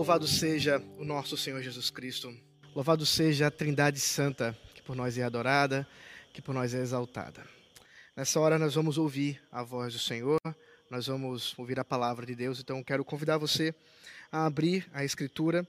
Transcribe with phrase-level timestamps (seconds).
[0.00, 2.34] Louvado seja o nosso Senhor Jesus Cristo.
[2.74, 5.86] Louvado seja a Trindade Santa, que por nós é adorada,
[6.32, 7.46] que por nós é exaltada.
[8.16, 10.40] Nessa hora nós vamos ouvir a voz do Senhor,
[10.88, 12.60] nós vamos ouvir a palavra de Deus.
[12.60, 13.74] Então quero convidar você
[14.32, 15.68] a abrir a Escritura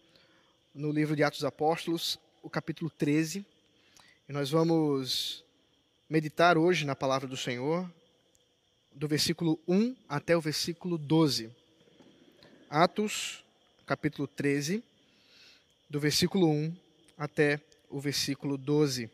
[0.73, 3.45] no livro de Atos dos Apóstolos, o capítulo 13.
[4.29, 5.43] E nós vamos
[6.09, 7.85] meditar hoje na palavra do Senhor,
[8.93, 11.51] do versículo 1 até o versículo 12.
[12.69, 13.43] Atos
[13.85, 14.83] capítulo 13,
[15.89, 16.75] do versículo 1
[17.17, 19.09] até o versículo 12.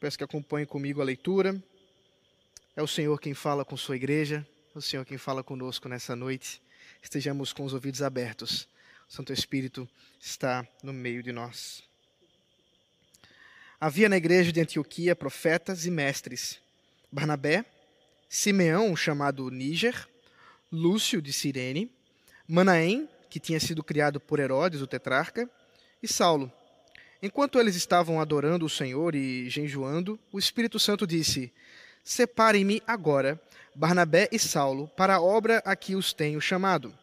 [0.00, 1.62] Peço que acompanhe comigo a leitura.
[2.74, 6.14] É o Senhor quem fala com sua igreja, é o Senhor quem fala conosco nessa
[6.14, 6.62] noite.
[7.02, 8.68] Estejamos com os ouvidos abertos.
[9.08, 9.88] O Santo Espírito
[10.20, 11.82] está no meio de nós.
[13.80, 16.60] Havia na igreja de Antioquia profetas e mestres:
[17.10, 17.64] Barnabé,
[18.28, 20.08] Simeão, chamado Níger,
[20.70, 21.90] Lúcio de Cirene,
[22.46, 25.48] Manaém, que tinha sido criado por Herodes, o tetrarca,
[26.02, 26.52] e Saulo.
[27.22, 31.52] Enquanto eles estavam adorando o Senhor e jejuando, o Espírito Santo disse:
[32.04, 33.40] Separem-me agora,
[33.74, 36.94] Barnabé e Saulo, para a obra a que os tenho chamado.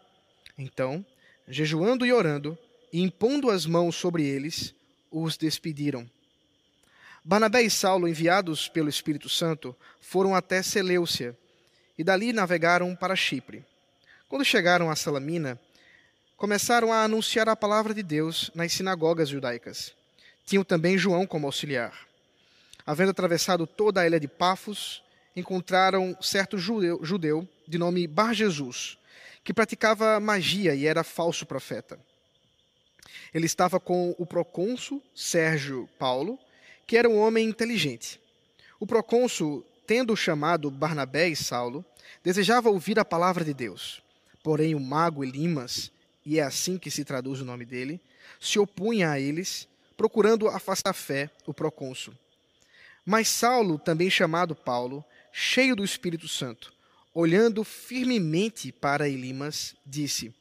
[0.57, 1.05] Então,
[1.47, 2.57] jejuando e orando,
[2.91, 4.73] e impondo as mãos sobre eles,
[5.11, 6.09] os despediram.
[7.23, 11.37] Barnabé e Saulo, enviados pelo Espírito Santo, foram até Seleucia
[11.97, 13.65] e dali navegaram para Chipre.
[14.29, 15.59] Quando chegaram a Salamina,
[16.37, 19.93] começaram a anunciar a palavra de Deus nas sinagogas judaicas.
[20.45, 22.05] Tinham também João como auxiliar.
[22.85, 25.01] Havendo atravessado toda a ilha de Pafos,
[25.35, 28.97] encontraram certo judeu, judeu de nome Bar Jesus,
[29.43, 31.99] que praticava magia e era falso profeta.
[33.33, 36.37] Ele estava com o procônsul Sérgio Paulo,
[36.85, 38.19] que era um homem inteligente.
[38.79, 41.83] O procônsul, tendo chamado Barnabé e Saulo,
[42.23, 44.01] desejava ouvir a palavra de Deus.
[44.43, 45.91] Porém, o mago Elimas,
[46.25, 48.01] e é assim que se traduz o nome dele,
[48.39, 52.13] se opunha a eles, procurando afastar fé o procônsul.
[53.05, 56.73] Mas Saulo, também chamado Paulo, cheio do Espírito Santo,
[57.13, 60.33] olhando firmemente para Elimas, disse: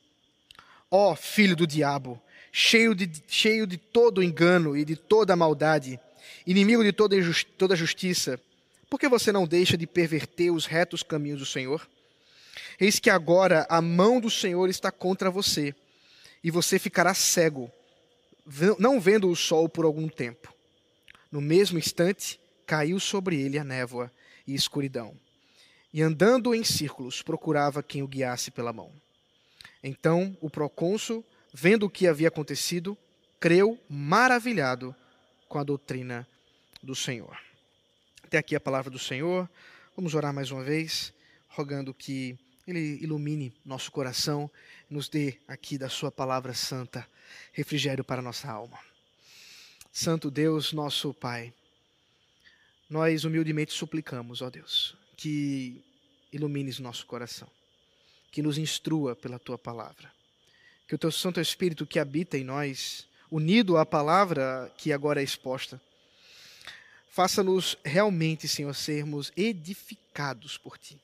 [0.91, 2.21] Ó oh, filho do diabo,
[2.51, 6.01] cheio de, cheio de todo engano e de toda maldade,
[6.47, 7.17] inimigo de toda,
[7.59, 8.41] toda justiça,
[8.89, 11.87] por que você não deixa de perverter os retos caminhos do Senhor?
[12.79, 15.75] Eis que agora a mão do Senhor está contra você,
[16.43, 17.71] e você ficará cego,
[18.79, 20.53] não vendo o sol por algum tempo.
[21.31, 24.11] No mesmo instante, caiu sobre ele a névoa
[24.47, 25.17] e escuridão,
[25.93, 28.93] e andando em círculos, procurava quem o guiasse pela mão.
[29.83, 32.97] Então o procônsul, vendo o que havia acontecido,
[33.39, 34.95] creu maravilhado
[35.49, 36.27] com a doutrina
[36.83, 37.39] do Senhor.
[38.23, 39.49] Até aqui a palavra do Senhor.
[39.95, 41.13] Vamos orar mais uma vez,
[41.49, 42.37] rogando que
[42.67, 44.51] ele ilumine nosso coração,
[44.89, 47.07] nos dê aqui da Sua palavra santa
[47.53, 48.79] refrigério para nossa alma.
[49.93, 51.53] Santo Deus, nosso Pai,
[52.89, 55.83] nós humildemente suplicamos, ó Deus, que
[56.33, 57.49] ilumines nosso coração,
[58.33, 60.11] que nos instrua pela Tua palavra,
[60.89, 65.25] que o Teu Santo Espírito que habita em nós, unido à palavra que agora é
[65.25, 65.81] exposta,
[67.11, 70.99] faça-nos realmente, Senhor, sermos edificados por Ti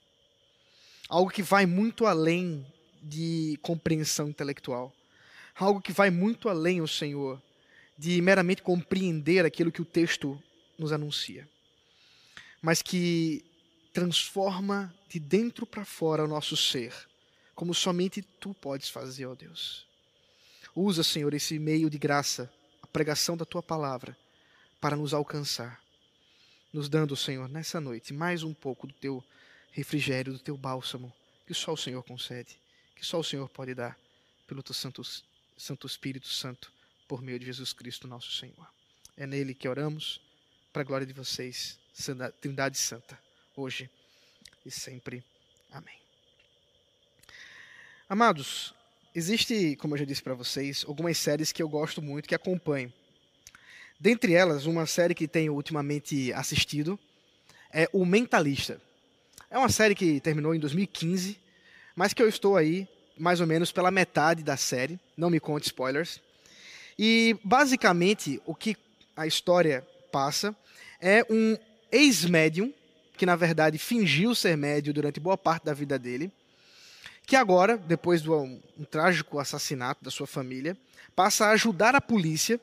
[1.11, 2.65] algo que vai muito além
[3.03, 4.95] de compreensão intelectual,
[5.57, 7.43] algo que vai muito além, o Senhor,
[7.99, 10.41] de meramente compreender aquilo que o texto
[10.79, 11.49] nos anuncia,
[12.63, 13.45] mas que
[13.93, 16.95] transforma de dentro para fora o nosso ser,
[17.57, 19.85] como somente tu podes fazer, ó Deus.
[20.77, 22.49] Usa, Senhor, esse meio de graça,
[22.81, 24.17] a pregação da tua palavra,
[24.81, 25.83] para nos alcançar,
[26.73, 29.23] nos dando, Senhor, nessa noite, mais um pouco do teu
[29.73, 31.13] refrigério, do teu bálsamo,
[31.47, 32.59] que só o Senhor concede,
[32.95, 33.99] que só o Senhor pode dar,
[34.47, 35.03] pelo teu Santo,
[35.57, 36.73] Santo Espírito Santo,
[37.09, 38.69] por meio de Jesus Cristo, nosso Senhor.
[39.17, 40.21] É nele que oramos,
[40.73, 41.79] para a glória de vocês,
[42.41, 43.19] Trindade Santa,
[43.57, 43.91] hoje
[44.65, 45.25] e sempre.
[45.73, 45.99] Amém.
[48.09, 48.75] Amados,
[49.15, 52.93] existe, como eu já disse para vocês, algumas séries que eu gosto muito, que acompanho.
[53.99, 56.99] Dentre elas, uma série que tenho ultimamente assistido
[57.73, 58.81] é O Mentalista.
[59.53, 61.37] É uma série que terminou em 2015,
[61.97, 62.87] mas que eu estou aí
[63.19, 66.21] mais ou menos pela metade da série, não me conte spoilers.
[66.97, 68.77] E basicamente o que
[69.17, 70.55] a história passa
[71.01, 71.59] é um
[71.91, 72.73] ex-médium,
[73.17, 76.31] que na verdade fingiu ser médium durante boa parte da vida dele,
[77.27, 80.77] que agora, depois do um, um trágico assassinato da sua família,
[81.17, 82.61] passa a ajudar a polícia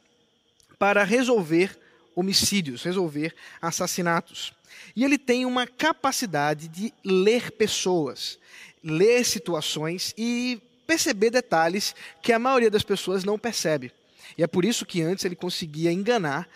[0.80, 1.78] para resolver
[2.18, 4.52] homicídios, resolver assassinatos.
[4.96, 8.40] E ele tem uma capacidade de ler pessoas,
[8.84, 13.92] ler situações e perceber detalhes que a maioria das pessoas não percebe.
[14.36, 16.50] E é por isso que antes ele conseguia enganar,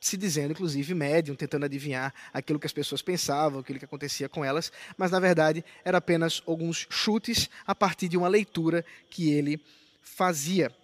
[0.00, 4.44] se dizendo, inclusive, médium, tentando adivinhar aquilo que as pessoas pensavam, aquilo que acontecia com
[4.44, 9.60] elas, mas na verdade era apenas alguns chutes a partir de uma leitura que ele
[10.02, 10.74] fazia.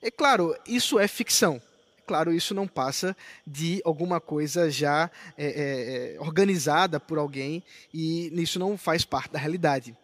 [0.00, 1.60] É claro, isso é ficção.
[2.08, 3.14] Claro, isso não passa
[3.46, 7.62] de alguma coisa já é, é, é organizada por alguém
[7.92, 9.94] e isso não faz parte da realidade.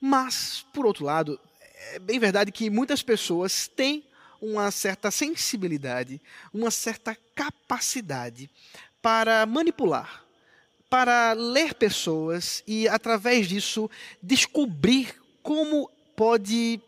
[0.00, 1.40] Mas, por outro lado,
[1.92, 4.04] é bem verdade que muitas pessoas têm
[4.40, 6.20] uma certa sensibilidade,
[6.54, 8.48] uma certa capacidade
[9.02, 10.24] para manipular,
[10.88, 13.90] para ler pessoas e, através disso,
[14.22, 16.80] descobrir como pode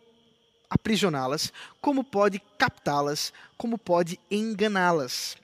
[0.71, 5.37] aprisioná-las, como pode captá-las, como pode enganá-las.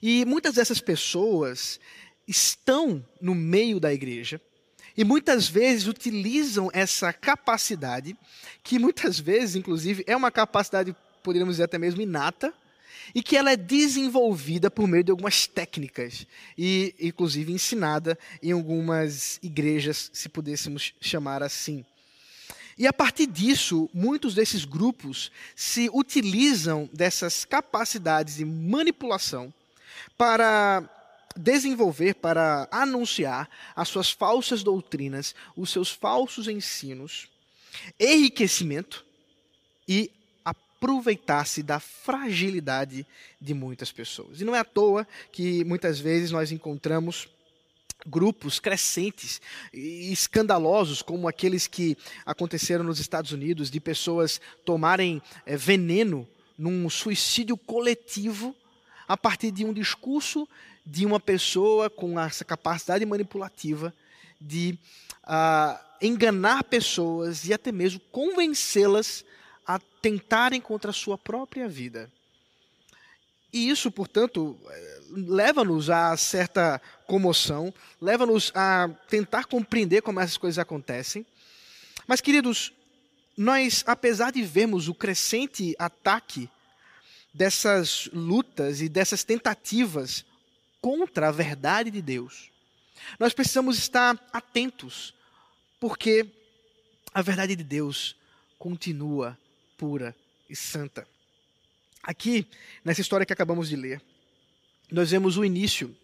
[0.00, 1.80] E muitas dessas pessoas
[2.26, 4.40] estão no meio da igreja
[4.96, 8.16] e muitas vezes utilizam essa capacidade,
[8.62, 12.54] que muitas vezes, inclusive, é uma capacidade, poderíamos dizer até mesmo inata,
[13.14, 16.26] e que ela é desenvolvida por meio de algumas técnicas
[16.56, 21.84] e, inclusive, ensinada em algumas igrejas, se pudéssemos chamar assim.
[22.76, 29.52] E a partir disso, muitos desses grupos se utilizam dessas capacidades de manipulação
[30.18, 30.88] para
[31.36, 37.28] desenvolver, para anunciar as suas falsas doutrinas, os seus falsos ensinos,
[37.98, 39.04] enriquecimento
[39.86, 40.10] e
[40.44, 43.06] aproveitar-se da fragilidade
[43.40, 44.40] de muitas pessoas.
[44.40, 47.28] E não é à toa que muitas vezes nós encontramos
[48.06, 49.40] grupos crescentes
[49.72, 56.26] e escandalosos, como aqueles que aconteceram nos Estados Unidos, de pessoas tomarem é, veneno
[56.58, 58.54] num suicídio coletivo
[59.08, 60.48] a partir de um discurso
[60.84, 63.92] de uma pessoa com essa capacidade manipulativa
[64.40, 64.78] de
[65.24, 69.24] uh, enganar pessoas e até mesmo convencê-las
[69.66, 72.10] a tentarem contra a sua própria vida.
[73.54, 74.58] E isso, portanto,
[75.10, 81.24] leva-nos a certa comoção, leva-nos a tentar compreender como essas coisas acontecem.
[82.04, 82.72] Mas, queridos,
[83.36, 86.50] nós, apesar de vermos o crescente ataque
[87.32, 90.24] dessas lutas e dessas tentativas
[90.80, 92.50] contra a verdade de Deus,
[93.20, 95.14] nós precisamos estar atentos,
[95.78, 96.26] porque
[97.14, 98.16] a verdade de Deus
[98.58, 99.38] continua
[99.78, 100.12] pura
[100.50, 101.13] e santa.
[102.06, 102.46] Aqui,
[102.84, 104.02] nessa história que acabamos de ler,
[104.92, 105.96] nós vemos o início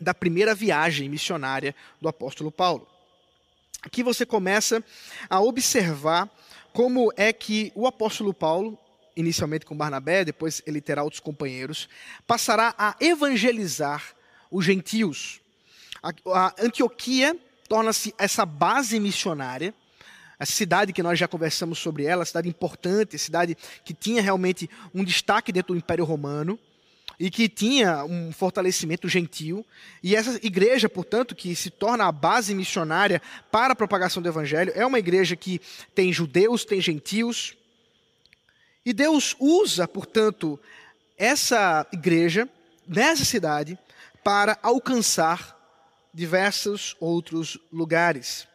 [0.00, 2.88] da primeira viagem missionária do apóstolo Paulo.
[3.82, 4.82] Aqui você começa
[5.28, 6.30] a observar
[6.72, 8.78] como é que o apóstolo Paulo,
[9.14, 11.86] inicialmente com Barnabé, depois ele terá outros companheiros,
[12.26, 14.14] passará a evangelizar
[14.50, 15.38] os gentios.
[16.32, 17.36] A, Antioquia
[17.68, 19.74] torna-se essa base missionária
[20.38, 25.02] a cidade que nós já conversamos sobre ela, cidade importante, cidade que tinha realmente um
[25.02, 26.58] destaque dentro do Império Romano
[27.18, 29.66] e que tinha um fortalecimento gentil.
[30.02, 33.20] E essa igreja, portanto, que se torna a base missionária
[33.50, 35.60] para a propagação do evangelho, é uma igreja que
[35.94, 37.56] tem judeus, tem gentios.
[38.86, 40.58] E Deus usa, portanto,
[41.16, 42.48] essa igreja
[42.86, 43.76] nessa cidade
[44.22, 45.56] para alcançar
[46.14, 48.46] diversos outros lugares.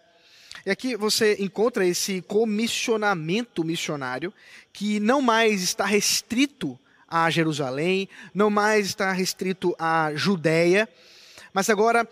[0.65, 4.34] E aqui você encontra esse comissionamento missionário
[4.72, 10.88] que não mais está restrito a Jerusalém, não mais está restrito à Judéia,
[11.53, 12.08] mas agora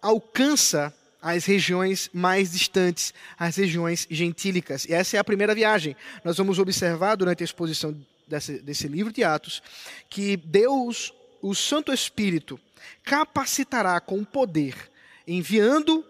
[0.00, 4.84] alcança as regiões mais distantes, as regiões gentílicas.
[4.84, 5.96] E essa é a primeira viagem.
[6.24, 7.96] Nós vamos observar durante a exposição
[8.26, 9.62] desse, desse livro de Atos
[10.08, 12.60] que Deus, o Santo Espírito,
[13.02, 14.74] capacitará com poder,
[15.26, 16.04] enviando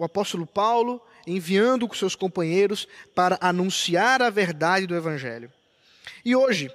[0.00, 5.52] o apóstolo Paulo enviando com seus companheiros para anunciar a verdade do Evangelho.
[6.24, 6.72] E hoje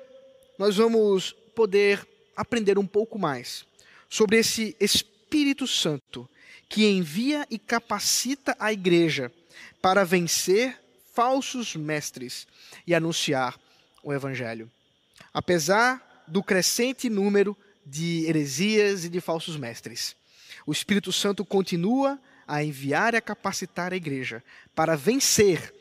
[0.59, 3.65] nós vamos poder aprender um pouco mais
[4.07, 6.29] sobre esse Espírito Santo
[6.69, 9.31] que envia e capacita a igreja
[9.81, 10.79] para vencer
[11.11, 12.47] falsos mestres
[12.85, 13.59] e anunciar
[14.03, 14.69] o Evangelho.
[15.33, 20.15] Apesar do crescente número de heresias e de falsos mestres,
[20.63, 25.73] o Espírito Santo continua a enviar e a capacitar a igreja para vencer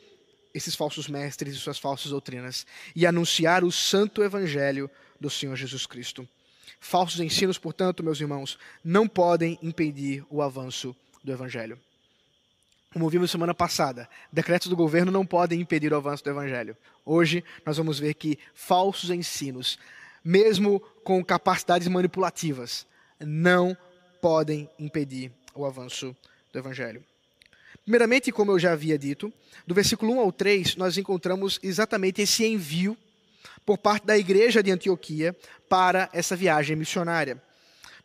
[0.53, 5.85] esses falsos mestres e suas falsas doutrinas e anunciar o santo evangelho do Senhor Jesus
[5.85, 6.27] Cristo.
[6.79, 11.79] Falsos ensinos, portanto, meus irmãos, não podem impedir o avanço do evangelho.
[12.93, 16.77] Como vimos semana passada, decretos do governo não podem impedir o avanço do evangelho.
[17.03, 19.77] Hoje nós vamos ver que falsos ensinos,
[20.23, 22.87] mesmo com capacidades manipulativas,
[23.19, 23.75] não
[24.21, 26.15] podem impedir o avanço
[26.55, 27.03] do Evangelho.
[27.83, 29.31] Primeiramente, como eu já havia dito,
[29.67, 32.97] do versículo 1 ao 3, nós encontramos exatamente esse envio
[33.65, 35.35] por parte da igreja de Antioquia
[35.67, 37.41] para essa viagem missionária.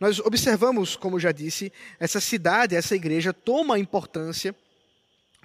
[0.00, 4.54] Nós observamos, como já disse, essa cidade, essa igreja toma importância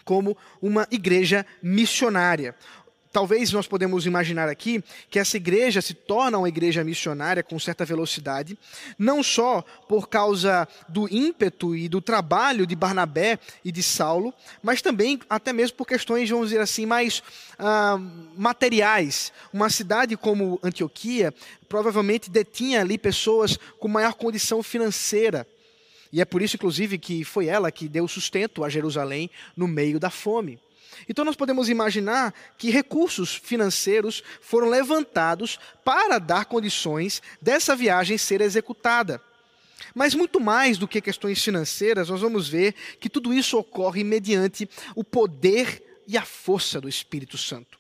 [0.04, 2.56] como uma igreja missionária.
[3.16, 7.86] Talvez nós podemos imaginar aqui que essa igreja se torna uma igreja missionária com certa
[7.86, 8.60] velocidade,
[9.00, 14.82] não só por causa do ímpeto e do trabalho de Barnabé e de Saulo, mas
[14.82, 17.24] também até mesmo por questões, vamos dizer assim, mais
[17.58, 17.98] ah,
[18.36, 19.32] materiais.
[19.54, 21.34] Uma cidade como Antioquia
[21.70, 25.48] provavelmente detinha ali pessoas com maior condição financeira.
[26.12, 30.02] E é por isso, inclusive, que foi ela que deu sustento a Jerusalém no meio
[30.02, 30.60] da fome.
[31.08, 38.42] Então nós podemos imaginar que recursos financeiros foram levantados para dar condições dessa viagem ser
[38.42, 39.22] executada.
[39.94, 44.70] Mas muito mais do que questões financeiras, nós vamos ver que tudo isso ocorre mediante
[44.96, 47.80] o poder e a força do Espírito Santo.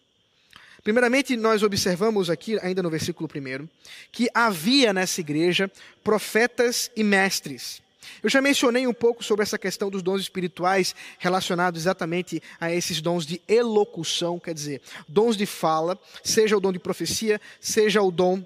[0.83, 3.67] Primeiramente, nós observamos aqui, ainda no versículo 1,
[4.11, 5.69] que havia nessa igreja
[6.03, 7.81] profetas e mestres.
[8.21, 13.01] Eu já mencionei um pouco sobre essa questão dos dons espirituais relacionados exatamente a esses
[13.01, 18.11] dons de elocução, quer dizer, dons de fala, seja o dom de profecia, seja o
[18.11, 18.45] dom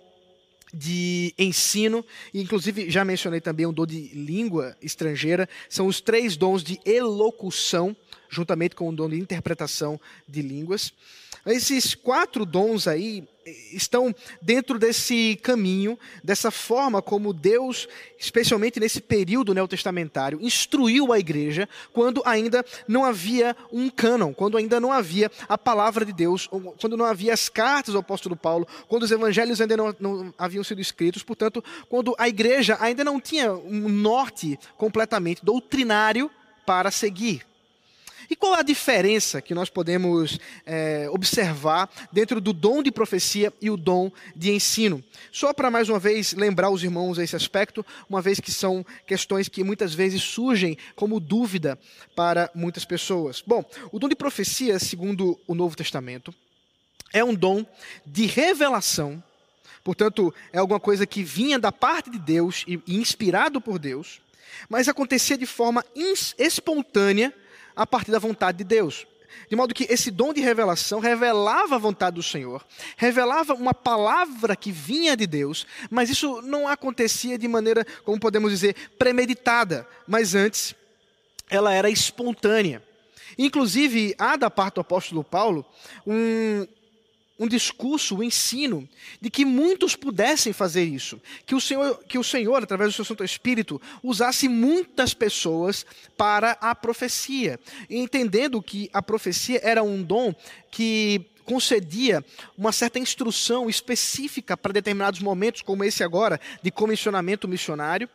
[0.74, 6.38] de ensino, e inclusive já mencionei também o dom de língua estrangeira, são os três
[6.38, 7.96] dons de elocução,
[8.30, 10.94] juntamente com o dom de interpretação de línguas.
[11.46, 13.28] Esses quatro dons aí
[13.72, 17.88] estão dentro desse caminho, dessa forma como Deus,
[18.18, 24.80] especialmente nesse período neotestamentário, instruiu a igreja quando ainda não havia um cânon, quando ainda
[24.80, 26.48] não havia a palavra de Deus,
[26.80, 30.64] quando não havia as cartas do apóstolo Paulo, quando os evangelhos ainda não, não haviam
[30.64, 36.30] sido escritos, portanto, quando a igreja ainda não tinha um norte completamente doutrinário
[36.66, 37.49] para seguir.
[38.30, 43.72] E qual a diferença que nós podemos é, observar dentro do dom de profecia e
[43.72, 45.04] o dom de ensino?
[45.32, 49.50] Só para mais uma vez lembrar os irmãos esse aspecto, uma vez que são questões
[49.50, 51.80] que muitas vezes surgem como dúvida
[52.16, 53.44] para muitas pessoas.
[53.46, 56.34] Bom, o dom de profecia, segundo o Novo Testamento,
[57.12, 57.66] é um dom
[58.06, 59.24] de revelação
[59.84, 64.22] Portanto, é alguma coisa que vinha da parte de Deus e inspirado por Deus,
[64.70, 65.84] mas acontecia de forma
[66.38, 67.34] espontânea
[67.80, 69.08] a partir da vontade de Deus.
[69.50, 72.62] De modo que esse dom de revelação revelava a vontade do Senhor,
[72.98, 78.52] revelava uma palavra que vinha de Deus, mas isso não acontecia de maneira, como podemos
[78.52, 80.76] dizer, premeditada, mas antes
[81.50, 82.84] ela era espontânea.
[83.38, 85.66] Inclusive, há da parte do apóstolo Paulo
[86.06, 86.68] um,
[87.40, 88.88] um discurso, um ensino
[89.22, 93.06] de que muitos pudessem fazer isso, que o Senhor, que o Senhor através do seu
[93.06, 95.86] Santo Espírito, usasse muitas pessoas
[96.18, 97.58] para a profecia,
[97.90, 100.36] entendendo que a profecia era um dom
[100.70, 102.24] que concedia
[102.56, 108.08] uma certa instrução específica para determinados momentos, como esse agora, de comissionamento missionário.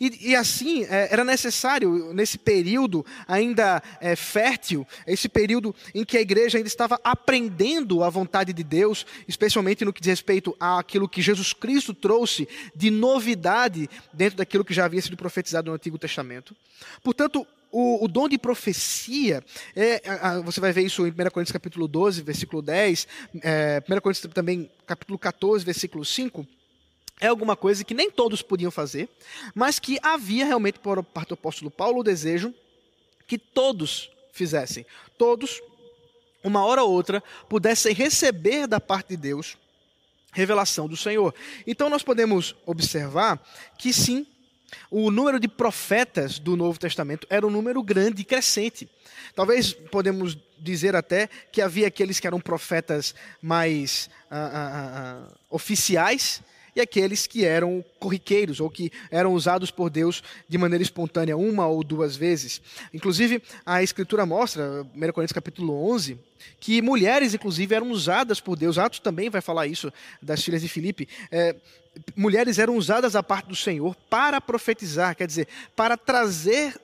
[0.00, 6.16] E, e assim, é, era necessário, nesse período ainda é, fértil, esse período em que
[6.16, 11.08] a igreja ainda estava aprendendo a vontade de Deus, especialmente no que diz respeito àquilo
[11.08, 15.98] que Jesus Cristo trouxe de novidade dentro daquilo que já havia sido profetizado no Antigo
[15.98, 16.54] Testamento.
[17.02, 19.44] Portanto, o, o, dom de profecia,
[19.76, 20.00] é,
[20.42, 23.06] você vai ver isso em 1 Coríntios capítulo 12, versículo 10,
[23.42, 26.46] é, 1 Coríntios também capítulo 14, versículo 5,
[27.20, 29.08] é alguma coisa que nem todos podiam fazer,
[29.54, 32.54] mas que havia realmente por parte do apóstolo Paulo o desejo
[33.26, 34.86] que todos fizessem.
[35.16, 35.60] Todos,
[36.42, 39.56] uma hora ou outra, pudessem receber da parte de Deus
[40.32, 41.34] revelação do Senhor.
[41.66, 43.42] Então nós podemos observar
[43.76, 44.26] que sim,
[44.90, 48.88] o número de profetas do Novo Testamento era um número grande e crescente.
[49.34, 54.70] Talvez podemos dizer até que havia aqueles que eram profetas mais ah, ah,
[55.32, 56.42] ah, oficiais
[56.78, 61.66] e aqueles que eram corriqueiros ou que eram usados por Deus de maneira espontânea uma
[61.66, 62.62] ou duas vezes.
[62.94, 66.16] Inclusive, a Escritura mostra, 1 Coríntios capítulo 11,
[66.60, 68.78] que mulheres, inclusive, eram usadas por Deus.
[68.78, 69.92] Atos também vai falar isso
[70.22, 71.08] das filhas de Filipe.
[71.32, 71.56] É,
[72.14, 76.80] mulheres eram usadas da parte do Senhor para profetizar, quer dizer, para trazer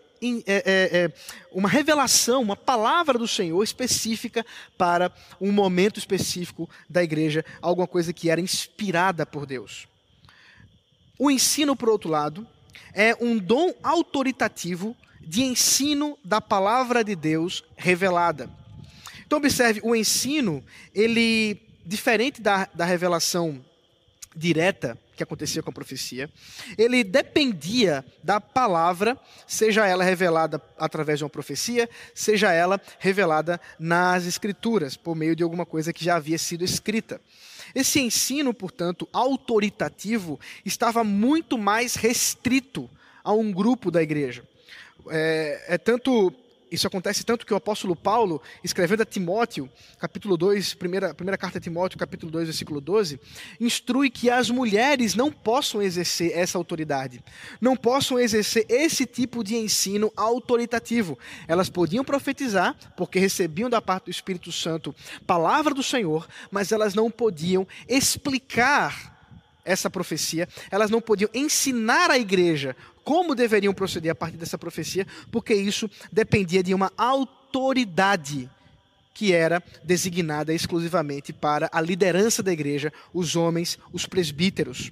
[0.47, 1.13] é, é, é,
[1.53, 4.45] uma revelação, uma palavra do Senhor específica
[4.79, 9.87] para um momento específico da igreja, alguma coisa que era inspirada por Deus.
[11.19, 12.47] O ensino, por outro lado,
[12.93, 18.51] é um dom autoritativo de ensino da palavra de Deus revelada.
[19.27, 20.63] Então observe, o ensino,
[20.95, 23.65] ele diferente da, da revelação
[24.35, 26.31] direta que acontecia com a profecia.
[26.77, 34.27] Ele dependia da palavra, seja ela revelada através de uma profecia, seja ela revelada nas
[34.27, 37.21] escrituras, por meio de alguma coisa que já havia sido escrita.
[37.75, 42.89] Esse ensino, portanto, autoritativo, estava muito mais restrito
[43.23, 44.45] a um grupo da igreja.
[45.09, 46.33] É, é tanto
[46.71, 51.59] isso acontece tanto que o apóstolo Paulo, escrevendo a Timóteo, capítulo 2, primeira, primeira carta
[51.59, 53.21] a Timóteo, capítulo 2, versículo 12,
[53.61, 57.23] instrui que as mulheres não possam exercer essa autoridade,
[57.61, 61.19] não possam exercer esse tipo de ensino autoritativo.
[61.47, 64.95] Elas podiam profetizar, porque recebiam da parte do Espírito Santo
[65.27, 69.15] palavra do Senhor, mas elas não podiam explicar
[69.65, 75.07] essa profecia, elas não podiam ensinar a igreja como deveriam proceder a partir dessa profecia,
[75.31, 78.51] porque isso dependia de uma autoridade
[79.13, 84.91] que era designada exclusivamente para a liderança da igreja, os homens, os presbíteros.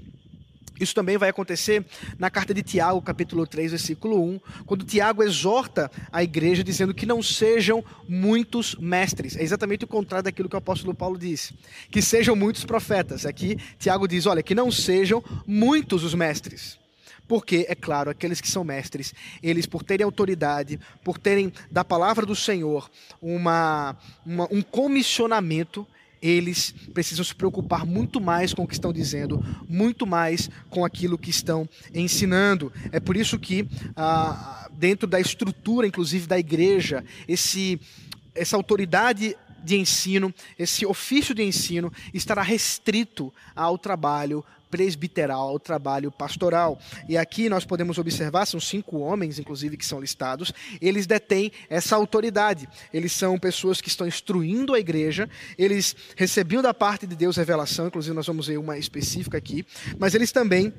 [0.81, 1.85] Isso também vai acontecer
[2.19, 7.07] na carta de Tiago, capítulo 3, versículo 1, quando Tiago exorta a igreja dizendo que
[7.07, 9.37] não sejam muitos mestres.
[9.37, 11.55] É exatamente o contrário daquilo que o apóstolo Paulo disse.
[11.91, 13.27] Que sejam muitos profetas.
[13.27, 16.82] Aqui Tiago diz: olha, que não sejam muitos os mestres.
[17.27, 22.27] Porque, é claro, aqueles que são mestres, eles, por terem autoridade, por terem da palavra
[22.27, 25.87] do Senhor uma, uma, um comissionamento,
[26.23, 31.19] eles precisam se preocupar muito mais com o que estão dizendo, muito mais com aquilo
[31.19, 32.73] que estão ensinando.
[32.93, 37.81] É por isso que, ah, dentro da estrutura, inclusive da igreja, esse,
[38.37, 46.11] essa autoridade de ensino, esse ofício de ensino estará restrito ao trabalho presbiteral, ao trabalho
[46.11, 46.81] pastoral.
[47.07, 50.51] E aqui nós podemos observar, são cinco homens, inclusive, que são listados,
[50.81, 52.67] eles detêm essa autoridade.
[52.93, 57.89] Eles são pessoas que estão instruindo a igreja, eles recebiam da parte de Deus revelação,
[57.89, 59.67] inclusive nós vamos ver uma específica aqui,
[59.99, 60.73] mas eles também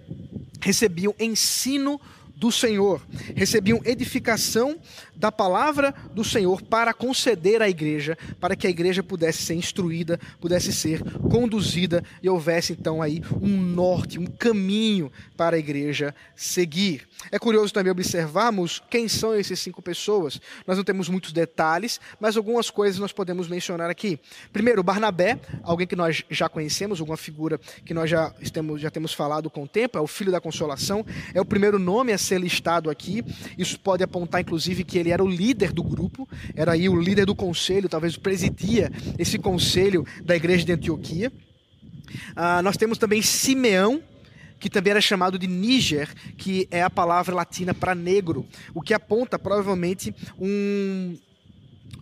[0.60, 2.02] recebiam ensino
[2.44, 3.02] do Senhor,
[3.34, 4.78] recebiam edificação
[5.16, 10.20] da palavra do Senhor para conceder à igreja, para que a igreja pudesse ser instruída,
[10.42, 11.02] pudesse ser
[11.32, 17.08] conduzida e houvesse então aí um norte, um caminho para a igreja seguir.
[17.32, 20.42] É curioso também observarmos quem são essas cinco pessoas.
[20.68, 24.20] Nós não temos muitos detalhes, mas algumas coisas nós podemos mencionar aqui.
[24.52, 29.14] Primeiro, Barnabé, alguém que nós já conhecemos, alguma figura que nós já temos, já temos
[29.14, 32.33] falado com o tempo, é o filho da consolação, é o primeiro nome a ser
[32.38, 33.24] listado aqui.
[33.58, 37.26] Isso pode apontar, inclusive, que ele era o líder do grupo, era aí o líder
[37.26, 41.32] do conselho, talvez presidia esse conselho da igreja de Antioquia.
[42.36, 44.02] Ah, nós temos também Simeão,
[44.60, 48.94] que também era chamado de Níger, que é a palavra latina para negro, o que
[48.94, 51.18] aponta provavelmente um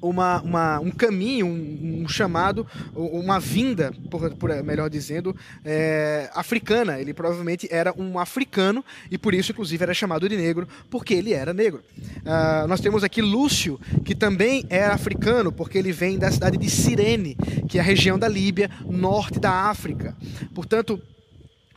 [0.02, 7.00] uma, uma, um caminho, um, um, chamado, uma vinda, por, por melhor dizendo, é, africana.
[7.00, 11.34] Ele provavelmente era um africano e por isso, inclusive, era chamado de negro, porque ele
[11.34, 11.84] era negro.
[11.98, 16.70] Uh, nós temos aqui Lúcio, que também é africano, porque ele vem da cidade de
[16.70, 17.36] Cirene,
[17.70, 20.16] que é a região da Líbia, norte da África.
[20.54, 21.02] Portanto,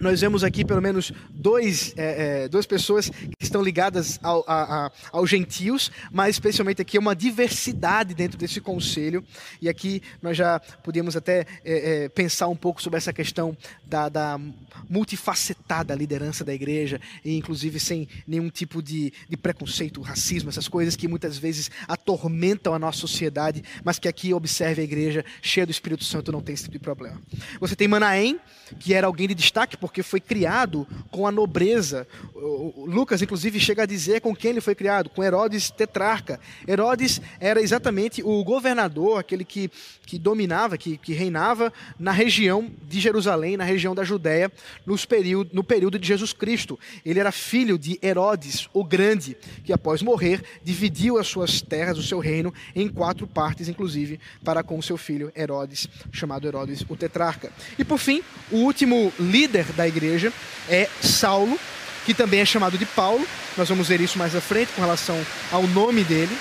[0.01, 4.87] nós vemos aqui pelo menos dois, é, é, duas pessoas que estão ligadas ao, a,
[4.87, 9.25] a, aos gentios, mas especialmente aqui uma diversidade dentro desse conselho.
[9.61, 14.09] E aqui nós já podíamos até é, é, pensar um pouco sobre essa questão da,
[14.09, 14.41] da,
[14.89, 20.97] multifacetada liderança da igreja, e inclusive sem nenhum tipo de, de preconceito, racismo, essas coisas
[20.97, 25.71] que muitas vezes atormentam a nossa sociedade, mas que aqui observe a igreja cheia do
[25.71, 27.21] Espírito Santo não tem esse tipo de problema.
[27.61, 28.41] Você tem Manaém,
[28.79, 32.09] que era alguém de destaque, porque foi criado com a nobreza.
[32.35, 36.41] O Lucas, inclusive, chega a dizer com quem ele foi criado, com Herodes tetrarca.
[36.67, 39.71] Herodes era exatamente o governador, aquele que,
[40.07, 44.51] que dominava, que, que reinava na região de Jerusalém, na região da Judéia,
[44.87, 46.81] nos período, no período de Jesus Cristo.
[47.05, 52.03] Ele era filho de Herodes, o Grande, que após morrer dividiu as suas terras, o
[52.03, 57.53] seu reino, em quatro partes, inclusive, para com seu filho Herodes, chamado Herodes o Tetrarca.
[57.79, 60.33] E por fim, o último líder da igreja
[60.69, 61.59] é Saulo,
[62.05, 63.27] que também é chamado de Paulo.
[63.57, 65.19] Nós vamos ver isso mais à frente com relação
[65.53, 66.37] ao nome dele,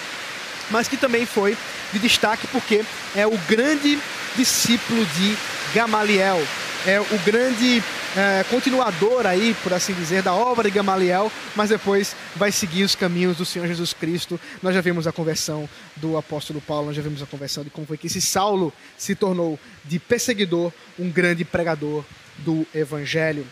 [0.70, 1.58] mas que também foi
[1.92, 2.84] de destaque porque
[3.16, 4.00] é o grande
[4.36, 5.38] discípulo de
[5.74, 6.42] Gamaliel,
[6.86, 7.84] é o grande
[8.16, 12.96] é, continuador aí, por assim dizer, da obra de Gamaliel, mas depois vai seguir os
[12.96, 14.40] caminhos do Senhor Jesus Cristo.
[14.62, 17.88] Nós já vimos a conversão do apóstolo Paulo, nós já vimos a conversão de como
[17.88, 22.04] foi que esse Saulo se tornou de perseguidor um grande pregador
[22.40, 23.46] do Evangelho.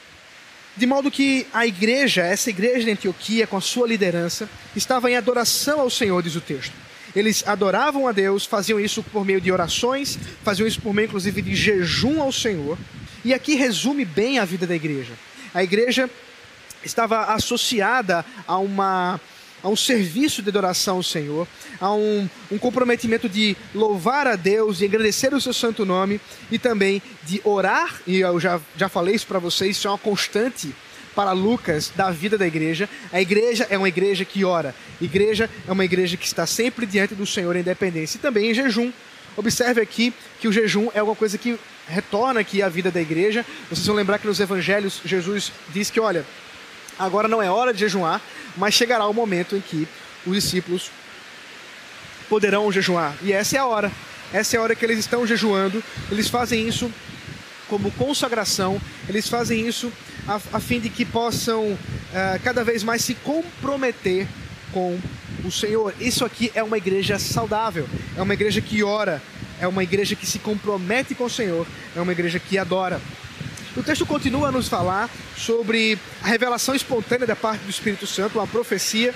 [0.75, 5.15] De modo que a igreja, essa igreja de Antioquia, com a sua liderança, estava em
[5.15, 6.73] adoração ao Senhor, diz o texto.
[7.15, 11.41] Eles adoravam a Deus, faziam isso por meio de orações, faziam isso por meio, inclusive,
[11.41, 12.77] de jejum ao Senhor.
[13.23, 15.13] E aqui resume bem a vida da igreja.
[15.53, 16.09] A igreja
[16.83, 19.19] estava associada a uma
[19.63, 21.47] a um serviço de adoração ao Senhor,
[21.79, 26.19] a um, um, comprometimento de louvar a Deus, de agradecer o seu santo nome
[26.51, 29.97] e também de orar, e eu já, já falei isso para vocês, isso é uma
[29.97, 30.73] constante
[31.15, 32.89] para Lucas da vida da igreja.
[33.11, 37.13] A igreja é uma igreja que ora, igreja é uma igreja que está sempre diante
[37.13, 38.91] do Senhor em dependência e também em jejum.
[39.37, 43.45] Observe aqui que o jejum é alguma coisa que retorna aqui à vida da igreja.
[43.69, 46.25] Vocês vão lembrar que nos evangelhos Jesus diz que, olha,
[46.97, 48.21] agora não é hora de jejuar,
[48.55, 49.87] mas chegará o momento em que
[50.25, 50.91] os discípulos
[52.29, 53.15] poderão jejuar.
[53.21, 53.91] E essa é a hora.
[54.33, 55.83] Essa é a hora que eles estão jejuando.
[56.09, 56.91] Eles fazem isso
[57.67, 59.89] como consagração, eles fazem isso
[60.27, 61.77] a, a fim de que possam uh,
[62.43, 64.27] cada vez mais se comprometer
[64.73, 64.99] com
[65.45, 65.93] o Senhor.
[65.97, 69.21] Isso aqui é uma igreja saudável, é uma igreja que ora,
[69.59, 72.99] é uma igreja que se compromete com o Senhor, é uma igreja que adora.
[73.75, 78.37] O texto continua a nos falar sobre a revelação espontânea da parte do Espírito Santo,
[78.37, 79.15] uma profecia,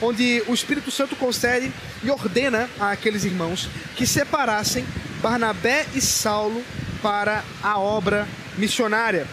[0.00, 1.72] onde o Espírito Santo concede
[2.04, 4.86] e ordena àqueles irmãos que separassem
[5.20, 6.62] Barnabé e Saulo
[7.02, 9.26] para a obra missionária,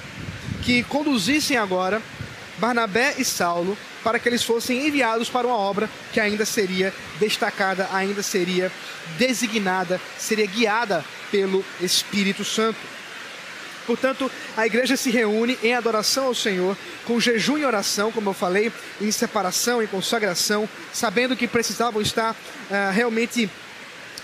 [0.63, 2.01] que conduzissem agora
[2.57, 7.87] Barnabé e Saulo para que eles fossem enviados para uma obra que ainda seria destacada,
[7.93, 8.71] ainda seria
[9.19, 12.92] designada, seria guiada pelo Espírito Santo.
[13.85, 18.33] Portanto, a igreja se reúne em adoração ao Senhor, com jejum e oração, como eu
[18.33, 23.49] falei, em separação, em consagração, sabendo que precisavam estar uh, realmente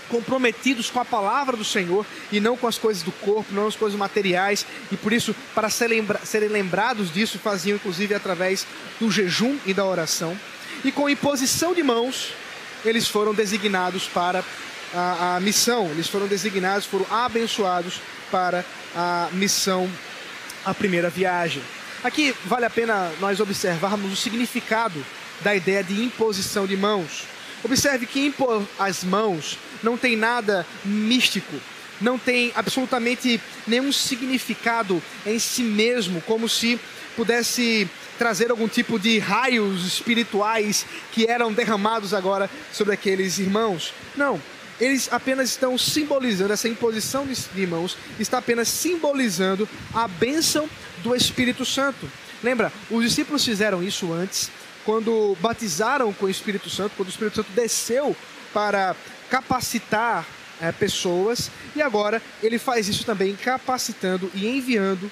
[0.08, 3.76] comprometidos com a palavra do Senhor e não com as coisas do corpo, não as
[3.76, 8.66] coisas materiais, e por isso, para ser lembra serem lembrados disso, faziam inclusive através
[8.98, 10.36] do jejum e da oração.
[10.84, 12.32] E com imposição de mãos,
[12.84, 14.44] eles foram designados para
[14.92, 18.64] a, a missão, eles foram designados, foram abençoados para
[18.94, 19.90] a missão,
[20.64, 21.62] a primeira viagem.
[22.02, 25.04] Aqui vale a pena nós observarmos o significado
[25.42, 27.24] da ideia de imposição de mãos.
[27.62, 31.54] Observe que impor as mãos não tem nada místico,
[32.00, 36.80] não tem absolutamente nenhum significado em si mesmo, como se
[37.14, 37.88] pudesse
[38.18, 43.92] trazer algum tipo de raios espirituais que eram derramados agora sobre aqueles irmãos.
[44.16, 44.40] Não,
[44.80, 50.68] eles apenas estão simbolizando, essa imposição de mãos está apenas simbolizando a bênção
[51.02, 52.10] do Espírito Santo.
[52.42, 54.50] Lembra, os discípulos fizeram isso antes,
[54.84, 58.16] quando batizaram com o Espírito Santo, quando o Espírito Santo desceu
[58.54, 58.96] para
[59.28, 60.26] capacitar
[60.60, 65.10] é, pessoas, e agora ele faz isso também capacitando e enviando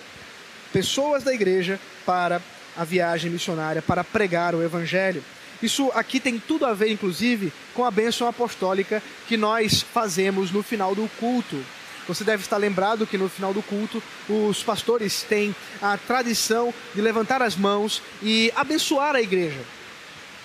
[0.72, 2.40] pessoas da igreja para
[2.76, 5.22] a viagem missionária, para pregar o Evangelho.
[5.62, 10.62] Isso aqui tem tudo a ver, inclusive, com a bênção apostólica que nós fazemos no
[10.62, 11.60] final do culto.
[12.06, 17.02] Você deve estar lembrado que no final do culto os pastores têm a tradição de
[17.02, 19.77] levantar as mãos e abençoar a igreja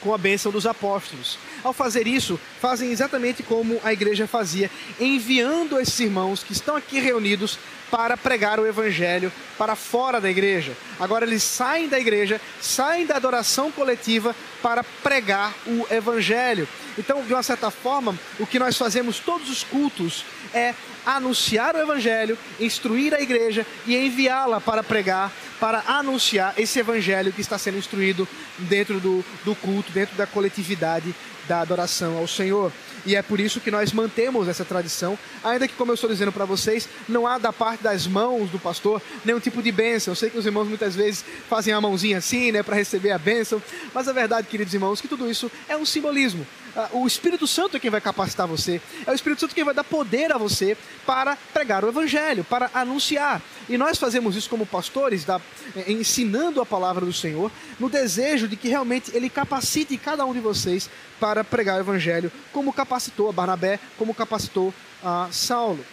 [0.03, 1.39] com a bênção dos apóstolos.
[1.63, 6.99] Ao fazer isso, fazem exatamente como a igreja fazia, enviando esses irmãos que estão aqui
[6.99, 7.57] reunidos
[7.89, 10.75] para pregar o evangelho para fora da igreja.
[10.99, 16.67] Agora eles saem da igreja, saem da adoração coletiva para pregar o evangelho.
[16.97, 20.73] Então, de uma certa forma, o que nós fazemos todos os cultos é
[21.05, 27.41] anunciar o evangelho, instruir a igreja e enviá-la para pregar, para anunciar esse evangelho que
[27.41, 28.27] está sendo instruído
[28.59, 31.13] dentro do, do culto, dentro da coletividade
[31.47, 32.71] da adoração ao Senhor.
[33.05, 36.31] E é por isso que nós mantemos essa tradição, ainda que, como eu estou dizendo
[36.31, 40.11] para vocês, não há da parte das mãos do pastor nenhum tipo de bênção.
[40.11, 43.17] Eu sei que os irmãos muitas vezes fazem a mãozinha assim, né, para receber a
[43.17, 43.61] bênção,
[43.93, 46.45] mas a verdade, queridos irmãos, que tudo isso é um simbolismo.
[46.75, 49.75] Ah, o Espírito Santo é quem vai capacitar você, é o Espírito Santo quem vai
[49.75, 53.41] dar poder a você para pregar o Evangelho, para anunciar.
[53.69, 55.39] E nós fazemos isso como pastores, da,
[55.75, 60.33] eh, ensinando a palavra do Senhor, no desejo de que realmente Ele capacite cada um
[60.33, 64.73] de vocês para pregar o Evangelho, como capacitou a Barnabé, como capacitou
[65.03, 65.83] a Saulo.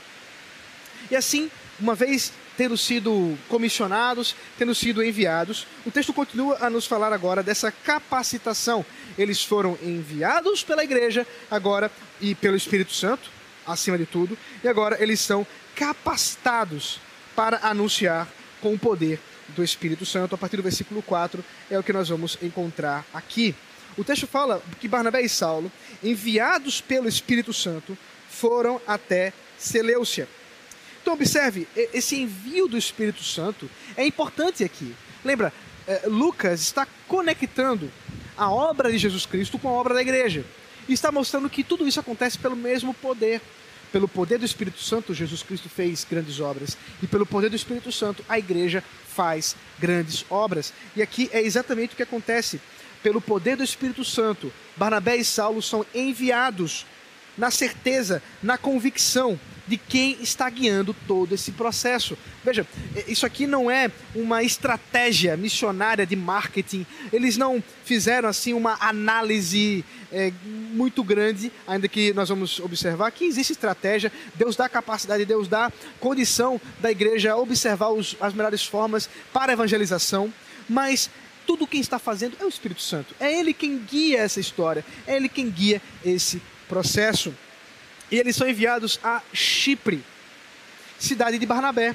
[1.11, 5.67] E assim, uma vez tendo sido comissionados, tendo sido enviados.
[5.87, 8.85] O texto continua a nos falar agora dessa capacitação.
[9.17, 13.31] Eles foram enviados pela igreja, agora, e pelo Espírito Santo,
[13.67, 17.01] acima de tudo, e agora eles são capacitados
[17.35, 18.29] para anunciar
[18.61, 20.35] com o poder do Espírito Santo.
[20.35, 23.55] A partir do versículo 4 é o que nós vamos encontrar aqui.
[23.97, 25.71] O texto fala que Barnabé e Saulo,
[26.03, 27.97] enviados pelo Espírito Santo,
[28.29, 30.29] foram até Seleucia
[31.03, 34.95] então, observe, esse envio do Espírito Santo é importante aqui.
[35.25, 35.53] Lembra,
[35.87, 37.91] é, Lucas está conectando
[38.37, 40.45] a obra de Jesus Cristo com a obra da igreja.
[40.89, 43.41] E está mostrando que tudo isso acontece pelo mesmo poder.
[43.93, 46.77] Pelo poder do Espírito Santo, Jesus Cristo fez grandes obras.
[47.03, 50.73] E pelo poder do Espírito Santo, a igreja faz grandes obras.
[50.95, 52.61] E aqui é exatamente o que acontece.
[53.03, 56.87] Pelo poder do Espírito Santo, Barnabé e Saulo são enviados
[57.37, 62.17] na certeza, na convicção de quem está guiando todo esse processo.
[62.45, 62.67] Veja,
[63.07, 66.87] isso aqui não é uma estratégia missionária de marketing.
[67.13, 73.25] Eles não fizeram assim uma análise é, muito grande, ainda que nós vamos observar que
[73.25, 74.13] existe estratégia.
[74.35, 80.33] Deus dá capacidade, Deus dá condição da igreja observar os, as melhores formas para evangelização,
[80.69, 81.11] mas
[81.47, 83.15] tudo quem está fazendo é o Espírito Santo.
[83.19, 87.35] É Ele quem guia essa história, é Ele quem guia esse processo.
[88.11, 90.05] E eles são enviados a Chipre,
[90.99, 91.95] cidade de Barnabé.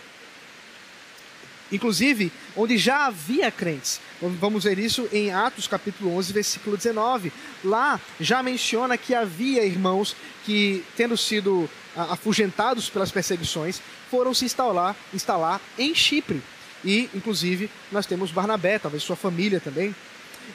[1.71, 3.99] Inclusive, onde já havia crentes.
[4.21, 7.33] Vamos ver isso em Atos capítulo 11, versículo 19.
[7.63, 14.95] Lá já menciona que havia irmãos que, tendo sido afugentados pelas perseguições, foram se instalar,
[15.13, 16.41] instalar em Chipre.
[16.83, 19.93] E, inclusive, nós temos Barnabé, talvez sua família também.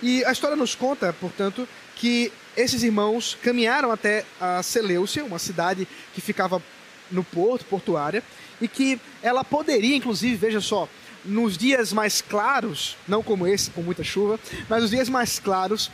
[0.00, 5.86] E a história nos conta, portanto, que esses irmãos caminharam até a Seleucia, uma cidade
[6.14, 6.62] que ficava
[7.10, 8.22] no porto, portuária,
[8.60, 10.88] e que ela poderia, inclusive, veja só,
[11.24, 15.90] nos dias mais claros, não como esse, com muita chuva, mas nos dias mais claros,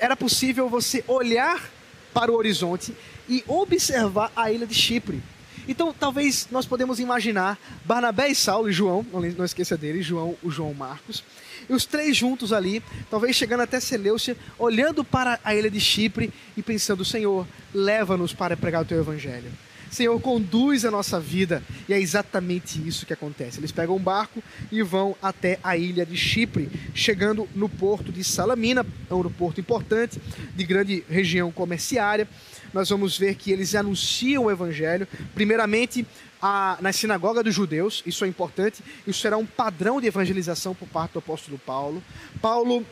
[0.00, 1.70] era possível você olhar
[2.12, 2.94] para o horizonte
[3.28, 5.22] e observar a ilha de Chipre.
[5.68, 10.50] Então, talvez nós podemos imaginar Barnabé e Saulo e João, não esqueça dele, João, o
[10.50, 11.22] João Marcos,
[11.68, 16.32] e os três juntos ali, talvez chegando até Seleucia, olhando para a ilha de Chipre
[16.56, 19.50] e pensando: Senhor, leva-nos para pregar o teu evangelho.
[19.90, 21.62] Senhor, conduz a nossa vida.
[21.88, 23.58] E é exatamente isso que acontece.
[23.58, 28.22] Eles pegam um barco e vão até a ilha de Chipre, chegando no porto de
[28.22, 30.20] Salamina, é um porto importante,
[30.54, 32.28] de grande região comerciária.
[32.72, 36.06] Nós vamos ver que eles anunciam o evangelho, primeiramente
[36.40, 40.88] a, na sinagoga dos judeus, isso é importante, isso será um padrão de evangelização por
[40.88, 42.02] parte do apóstolo Paulo.
[42.40, 42.86] Paulo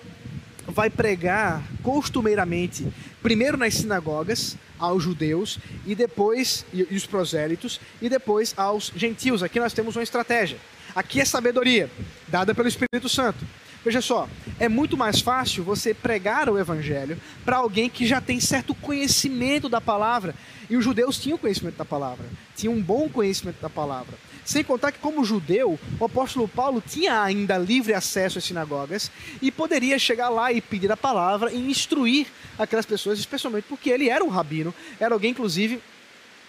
[0.67, 2.87] vai pregar costumeiramente,
[3.23, 9.43] primeiro nas sinagogas, aos judeus, e depois, e, e os prosélitos, e depois aos gentios.
[9.43, 10.59] Aqui nós temos uma estratégia.
[10.95, 11.91] Aqui é sabedoria,
[12.29, 13.45] dada pelo Espírito Santo.
[13.85, 18.41] Veja só, é muito mais fácil você pregar o evangelho para alguém que já tem
[18.41, 20.35] certo conhecimento da palavra.
[20.69, 24.17] E os judeus tinham conhecimento da palavra, tinham um bom conhecimento da palavra.
[24.45, 29.11] Sem contar que, como judeu, o apóstolo Paulo tinha ainda livre acesso às sinagogas
[29.43, 34.09] e poderia chegar lá e pedir a palavra e instruir aquelas pessoas, especialmente porque ele
[34.09, 35.81] era um rabino, era alguém, inclusive,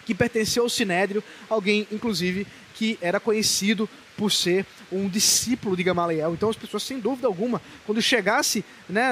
[0.05, 6.33] que pertenceu ao sinédrio, alguém, inclusive, que era conhecido por ser um discípulo de Gamaliel.
[6.33, 9.11] Então as pessoas, sem dúvida alguma, quando chegasse né,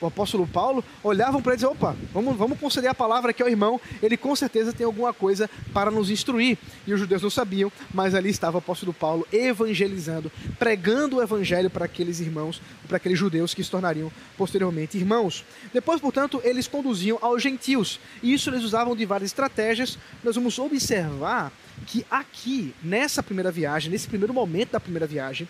[0.00, 3.42] o apóstolo Paulo, olhavam para ele e diziam, opa, vamos, vamos conceder a palavra aqui
[3.42, 6.58] ao irmão, ele com certeza tem alguma coisa para nos instruir.
[6.86, 11.70] E os judeus não sabiam, mas ali estava o apóstolo Paulo evangelizando, pregando o evangelho
[11.70, 15.44] para aqueles irmãos, para aqueles judeus que se tornariam posteriormente irmãos.
[15.72, 19.98] Depois, portanto, eles conduziam aos gentios, e isso eles usavam de várias estratégias.
[20.22, 21.52] Nós vamos observar
[21.86, 25.48] que aqui, nessa primeira viagem, nesse primeiro momento da primeira viagem,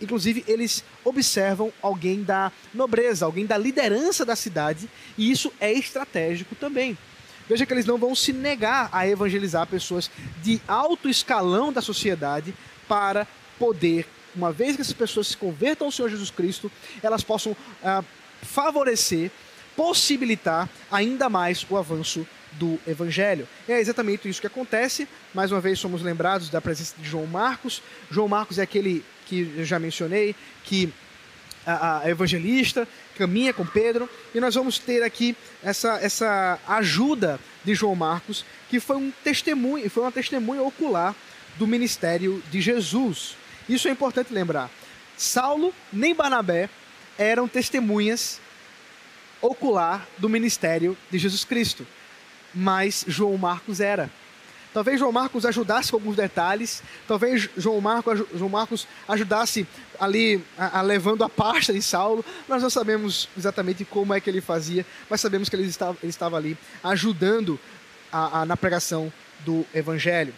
[0.00, 6.54] inclusive eles observam alguém da nobreza, alguém da liderança da cidade, e isso é estratégico
[6.54, 6.96] também.
[7.48, 10.10] Veja que eles não vão se negar a evangelizar pessoas
[10.42, 12.54] de alto escalão da sociedade
[12.86, 13.26] para
[13.58, 16.70] poder, uma vez que essas pessoas se convertam ao Senhor Jesus Cristo,
[17.02, 18.04] elas possam ah,
[18.42, 19.30] favorecer,
[19.76, 23.46] possibilitar ainda mais o avanço do Evangelho.
[23.68, 25.06] É exatamente isso que acontece.
[25.34, 27.82] Mais uma vez somos lembrados da presença de João Marcos.
[28.10, 30.34] João Marcos é aquele que eu já mencionei,
[30.64, 30.92] que
[31.66, 34.08] a, a evangelista caminha com Pedro.
[34.34, 39.88] E nós vamos ter aqui essa, essa ajuda de João Marcos, que foi um testemunho,
[39.90, 41.14] foi uma testemunha ocular
[41.56, 43.36] do ministério de Jesus.
[43.68, 44.70] Isso é importante lembrar.
[45.16, 46.70] Saulo nem Barnabé
[47.18, 48.40] eram testemunhas
[49.42, 51.86] ocular do ministério de Jesus Cristo
[52.54, 54.10] mas João Marcos era.
[54.72, 59.66] Talvez João Marcos ajudasse com alguns detalhes, talvez João Marcos, João Marcos ajudasse
[59.98, 62.24] ali a, a, levando a pasta de Saulo.
[62.48, 66.10] Nós não sabemos exatamente como é que ele fazia, mas sabemos que ele estava, ele
[66.10, 67.58] estava ali ajudando
[68.12, 70.32] a, a, na pregação do Evangelho.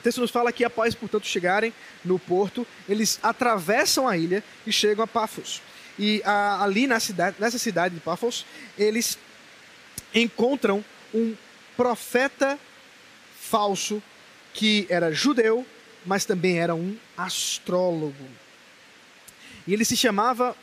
[0.00, 1.72] O texto nos fala que após, portanto, chegarem
[2.04, 5.62] no porto, eles atravessam a ilha e chegam a Pafos.
[5.98, 8.44] E ali na cidade, nessa cidade de Pafos,
[8.76, 9.18] eles
[10.14, 11.34] encontram um
[11.76, 12.58] profeta
[13.38, 14.02] falso
[14.52, 15.66] que era judeu,
[16.04, 18.26] mas também era um astrólogo.
[19.66, 20.56] E ele se chamava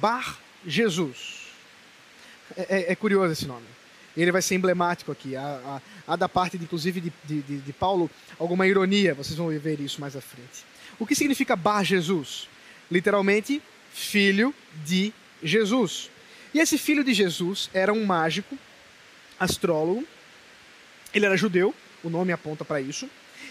[0.00, 1.44] Bar Jesus.
[2.56, 3.66] É, é, é curioso esse nome.
[4.16, 5.34] Ele vai ser emblemático aqui.
[5.34, 5.80] Há, há,
[6.12, 9.14] há da parte, de, inclusive, de, de, de, Paulo, alguma ironia.
[9.14, 10.64] Vocês vão ver isso mais à frente.
[10.98, 12.48] O que significa Bar Jesus?
[12.90, 13.60] Literalmente,
[13.92, 16.10] filho de Jesus.
[16.52, 18.56] E esse filho de Jesus era um mágico,
[19.38, 20.04] astrólogo.
[21.12, 23.08] Ele era judeu, o nome aponta para isso.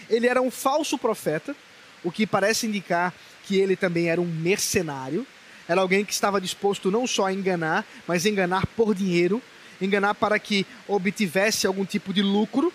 [0.08, 1.54] Ele era um falso profeta,
[2.02, 5.26] o que parece indicar que ele também era um mercenário.
[5.68, 9.42] Era alguém que estava disposto não só a enganar, mas enganar por dinheiro,
[9.80, 12.72] enganar para que obtivesse algum tipo de lucro.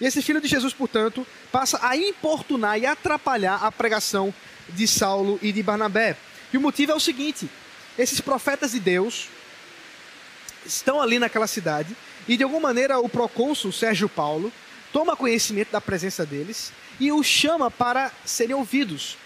[0.00, 4.34] E esse filho de Jesus, portanto, passa a importunar e atrapalhar a pregação
[4.70, 6.16] de Saulo e de Barnabé.
[6.52, 7.48] E o motivo é o seguinte:
[7.96, 9.28] esses profetas de Deus
[10.64, 11.96] estão ali naquela cidade
[12.28, 14.52] e de alguma maneira o procônsul Sérgio Paulo
[14.92, 19.16] toma conhecimento da presença deles e os chama para serem ouvidos.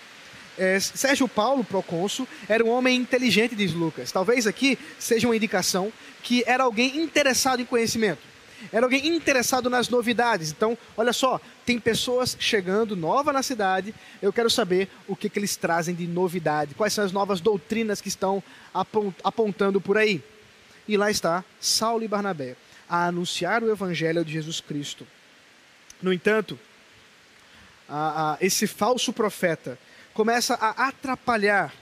[0.59, 4.11] É, Sérgio Paulo, procônsul, era um homem inteligente, diz Lucas.
[4.11, 8.21] Talvez aqui seja uma indicação que era alguém interessado em conhecimento.
[8.73, 10.51] Era alguém interessado nas novidades.
[10.51, 13.95] Então, olha só, tem pessoas chegando nova na cidade.
[14.23, 16.75] Eu quero saber o que, que eles trazem de novidade.
[16.75, 18.43] Quais são as novas doutrinas que estão
[19.23, 20.23] apontando por aí.
[20.89, 22.57] E lá está Saulo e Barnabé
[22.89, 25.07] a anunciar o evangelho de Jesus Cristo.
[26.01, 26.59] No entanto,
[27.89, 29.79] a, a, esse falso profeta
[30.15, 31.75] começa a atrapalhar.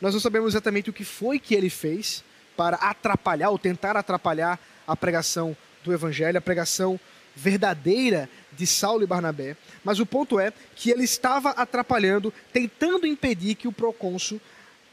[0.00, 2.24] Nós não sabemos exatamente o que foi que ele fez
[2.56, 6.98] para atrapalhar ou tentar atrapalhar a pregação do evangelho, a pregação
[7.34, 9.56] verdadeira de Saulo e Barnabé.
[9.84, 14.40] Mas o ponto é que ele estava atrapalhando, tentando impedir que o procônsul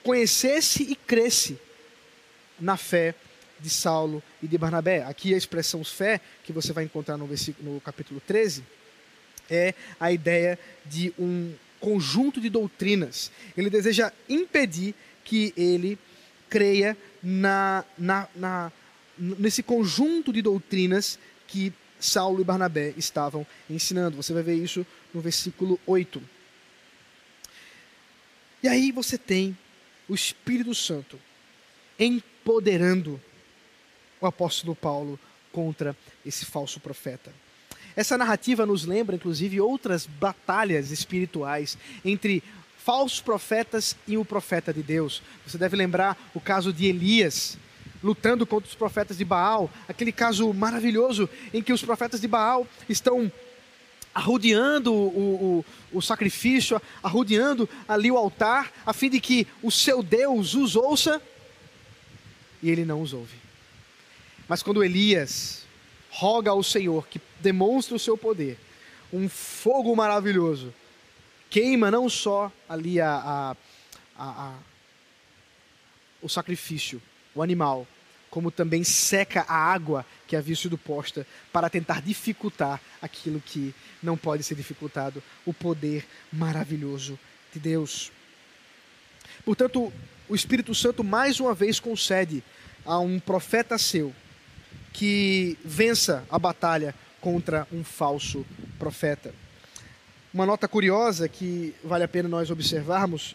[0.04, 1.60] conhecesse e cresce
[2.60, 3.15] na fé
[3.60, 5.04] de Saulo e de Barnabé.
[5.04, 8.63] Aqui a expressão fé, que você vai encontrar no, versículo, no capítulo 13,
[9.50, 13.32] é a ideia de um conjunto de doutrinas.
[13.56, 14.93] Ele deseja impedir
[15.24, 15.98] que ele
[16.50, 18.72] creia na, na, na,
[19.17, 24.17] nesse conjunto de doutrinas que Saulo e Barnabé estavam ensinando.
[24.17, 26.22] Você vai ver isso no versículo 8.
[28.63, 29.58] E aí você tem
[30.08, 31.19] o Espírito Santo
[32.00, 33.22] empoderando
[34.22, 35.20] o apóstolo Paulo
[35.52, 37.32] contra esse falso profeta.
[37.96, 42.44] Essa narrativa nos lembra, inclusive, outras batalhas espirituais entre
[42.78, 45.22] falsos profetas e o profeta de Deus.
[45.46, 47.58] Você deve lembrar o caso de Elias
[48.02, 52.66] lutando contra os profetas de Baal, aquele caso maravilhoso em que os profetas de Baal
[52.88, 53.30] estão
[54.14, 60.02] arrodeando o, o, o, sacrifício, arrodeando ali o altar, a fim de que o seu
[60.02, 61.22] Deus os ouça,
[62.64, 63.49] e ele não os ouve.
[64.50, 65.64] Mas quando Elias
[66.10, 68.58] roga ao Senhor que demonstre o seu poder,
[69.14, 70.74] um fogo maravilhoso
[71.52, 73.58] queima não só ali a, a,
[74.18, 74.54] a, a
[76.22, 77.02] o sacrifício,
[77.34, 77.88] o animal,
[78.30, 84.18] como também seca a água que havia sido posta para tentar dificultar aquilo que não
[84.18, 87.18] pode ser dificultado, o poder maravilhoso
[87.54, 88.12] de Deus.
[89.46, 89.94] Portanto,
[90.28, 92.44] o Espírito Santo mais uma vez concede
[92.86, 94.14] a um profeta seu
[95.00, 98.46] que vença a batalha contra um falso
[98.78, 99.34] profeta.
[100.34, 103.34] Uma nota curiosa que vale a pena nós observarmos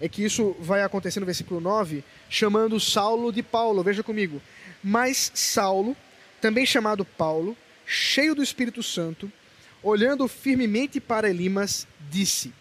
[0.00, 3.82] é que isso vai acontecer no versículo 9, chamando Saulo de Paulo.
[3.82, 4.40] Veja comigo.
[4.80, 5.96] Mas Saulo,
[6.40, 9.30] também chamado Paulo, cheio do Espírito Santo,
[9.82, 12.54] olhando firmemente para Elimas, disse: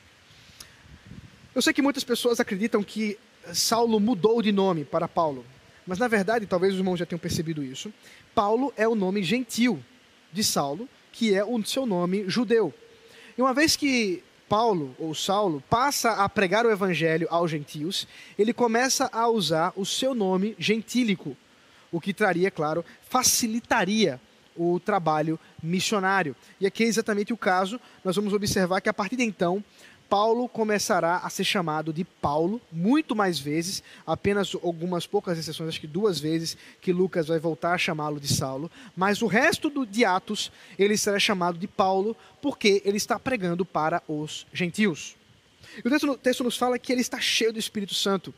[1.54, 3.20] Eu sei que muitas pessoas acreditam que
[3.54, 5.46] Saulo mudou de nome para Paulo,
[5.86, 7.94] mas na verdade, talvez os irmãos já tenham percebido isso.
[8.34, 9.84] Paulo é o nome gentil
[10.32, 12.74] de Saulo, que é o seu nome judeu.
[13.38, 18.54] E uma vez que Paulo, ou Saulo, passa a pregar o evangelho aos gentios, ele
[18.54, 21.38] começa a usar o seu nome gentílico,
[21.92, 24.20] o que traria, claro, facilitaria
[24.56, 26.36] o trabalho missionário.
[26.60, 29.64] E aqui é exatamente o caso, nós vamos observar que a partir de então,
[30.12, 35.80] Paulo começará a ser chamado de Paulo muito mais vezes, apenas algumas poucas exceções, acho
[35.80, 39.86] que duas vezes que Lucas vai voltar a chamá-lo de Saulo, mas o resto do,
[39.86, 45.16] de Atos ele será chamado de Paulo porque ele está pregando para os gentios.
[45.78, 48.34] E o texto, o texto nos fala que ele está cheio do Espírito Santo.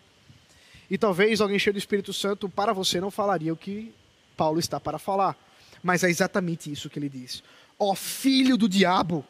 [0.92, 3.92] E talvez alguém cheio do Espírito Santo para você não falaria o que
[4.38, 5.36] Paulo está para falar,
[5.82, 7.42] mas é exatamente isso que ele diz.
[7.80, 9.26] Ó oh, filho do diabo!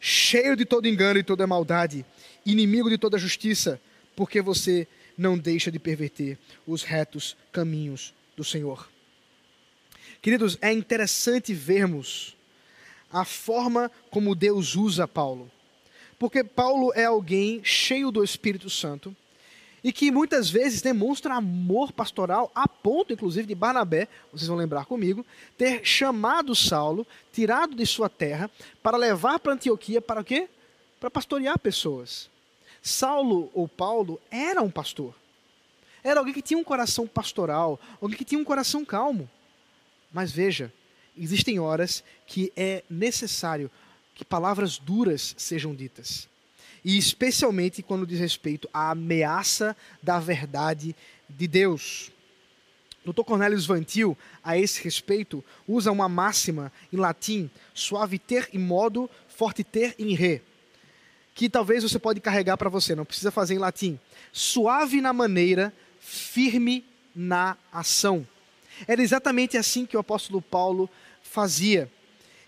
[0.00, 2.04] Cheio de todo engano e toda maldade,
[2.44, 3.80] inimigo de toda justiça,
[4.14, 4.86] porque você
[5.16, 8.88] não deixa de perverter os retos caminhos do Senhor.
[10.20, 12.36] Queridos, é interessante vermos
[13.12, 15.50] a forma como Deus usa Paulo.
[16.18, 19.14] Porque Paulo é alguém cheio do Espírito Santo
[19.84, 24.84] e que muitas vezes demonstra amor pastoral a ponto, inclusive, de Barnabé, vocês vão lembrar
[24.84, 25.26] comigo,
[25.58, 28.48] ter chamado Saulo, tirado de sua terra,
[28.80, 30.48] para levar para Antioquia para quê?
[31.00, 32.30] Para pastorear pessoas.
[32.80, 35.16] Saulo ou Paulo era um pastor.
[36.04, 39.28] Era alguém que tinha um coração pastoral, alguém que tinha um coração calmo.
[40.12, 40.72] Mas veja,
[41.18, 43.68] existem horas que é necessário
[44.14, 46.28] que palavras duras sejam ditas.
[46.84, 50.94] E especialmente quando diz respeito à ameaça da verdade
[51.28, 52.12] de Deus.
[53.12, 53.22] Dr.
[53.22, 59.62] Cornelius Vantil, a esse respeito, usa uma máxima em latim, suave ter em modo, forte
[59.62, 60.42] ter em re,
[61.32, 63.96] que talvez você pode carregar para você, não precisa fazer em latim.
[64.32, 66.84] Suave na maneira, firme
[67.14, 68.26] na ação.
[68.88, 70.90] Era exatamente assim que o apóstolo Paulo
[71.22, 71.88] fazia.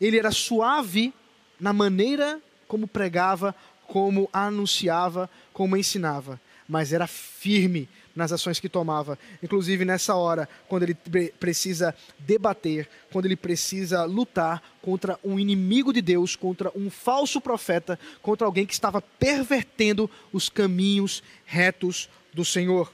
[0.01, 1.15] Ele era suave
[1.61, 3.55] na maneira como pregava,
[3.87, 7.89] como anunciava, como ensinava, mas era firme
[8.19, 9.19] nas ações que tomava.
[9.43, 10.95] Inclusive nessa hora, quando ele
[11.39, 17.99] precisa debater, quando ele precisa lutar contra um inimigo de Deus, contra um falso profeta,
[18.21, 22.93] contra alguém que estava pervertendo os caminhos retos do Senhor.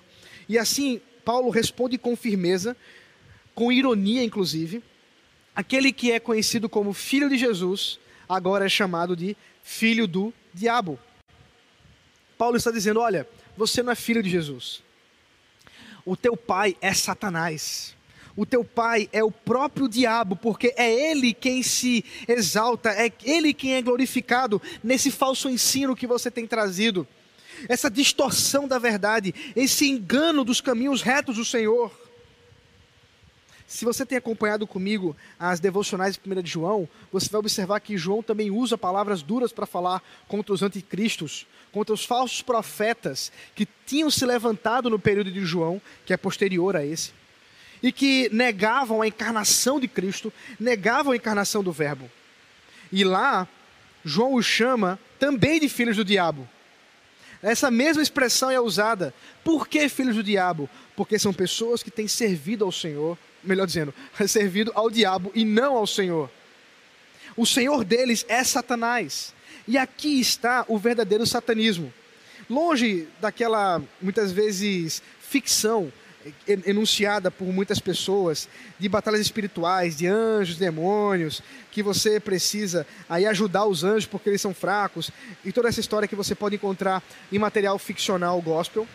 [0.49, 2.77] E assim, Paulo responde com firmeza,
[3.55, 4.83] com ironia inclusive,
[5.57, 7.99] aquele que é conhecido como filho de Jesus,
[8.29, 10.99] agora é chamado de filho do diabo.
[12.37, 14.83] Paulo está dizendo: olha, você não é filho de Jesus.
[16.05, 17.95] O teu pai é Satanás.
[18.37, 23.55] O teu pai é o próprio diabo, porque é ele quem se exalta, é ele
[23.55, 27.07] quem é glorificado nesse falso ensino que você tem trazido,
[27.69, 31.93] essa distorção da verdade, esse engano dos caminhos retos do Senhor.
[33.75, 37.99] Se você tem acompanhado comigo as devocionais de 1 de João, você vai observar que
[37.99, 43.67] João também usa palavras duras para falar contra os anticristos, contra os falsos profetas que
[43.85, 47.11] tinham se levantado no período de João, que é posterior a esse,
[47.83, 52.09] e que negavam a encarnação de Cristo, negavam a encarnação do Verbo.
[52.93, 53.49] E lá,
[54.05, 56.49] João os chama também de filhos do diabo.
[57.43, 59.13] Essa mesma expressão é usada.
[59.43, 60.71] Por que filhos do diabo?
[60.95, 63.95] Porque são pessoas que têm servido ao Senhor melhor dizendo,
[64.27, 66.31] servido ao diabo e não ao Senhor.
[67.37, 69.35] O Senhor deles é Satanás.
[69.67, 71.93] E aqui está o verdadeiro satanismo.
[72.49, 75.91] Longe daquela, muitas vezes, ficção
[76.47, 83.67] enunciada por muitas pessoas de batalhas espirituais, de anjos, demônios, que você precisa aí ajudar
[83.67, 85.11] os anjos porque eles são fracos,
[85.45, 88.87] e toda essa história que você pode encontrar em material ficcional gospel.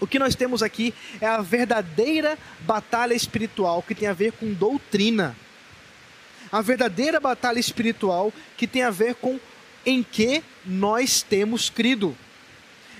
[0.00, 4.52] O que nós temos aqui é a verdadeira batalha espiritual que tem a ver com
[4.52, 5.36] doutrina.
[6.50, 9.38] A verdadeira batalha espiritual que tem a ver com
[9.84, 12.16] em que nós temos crido.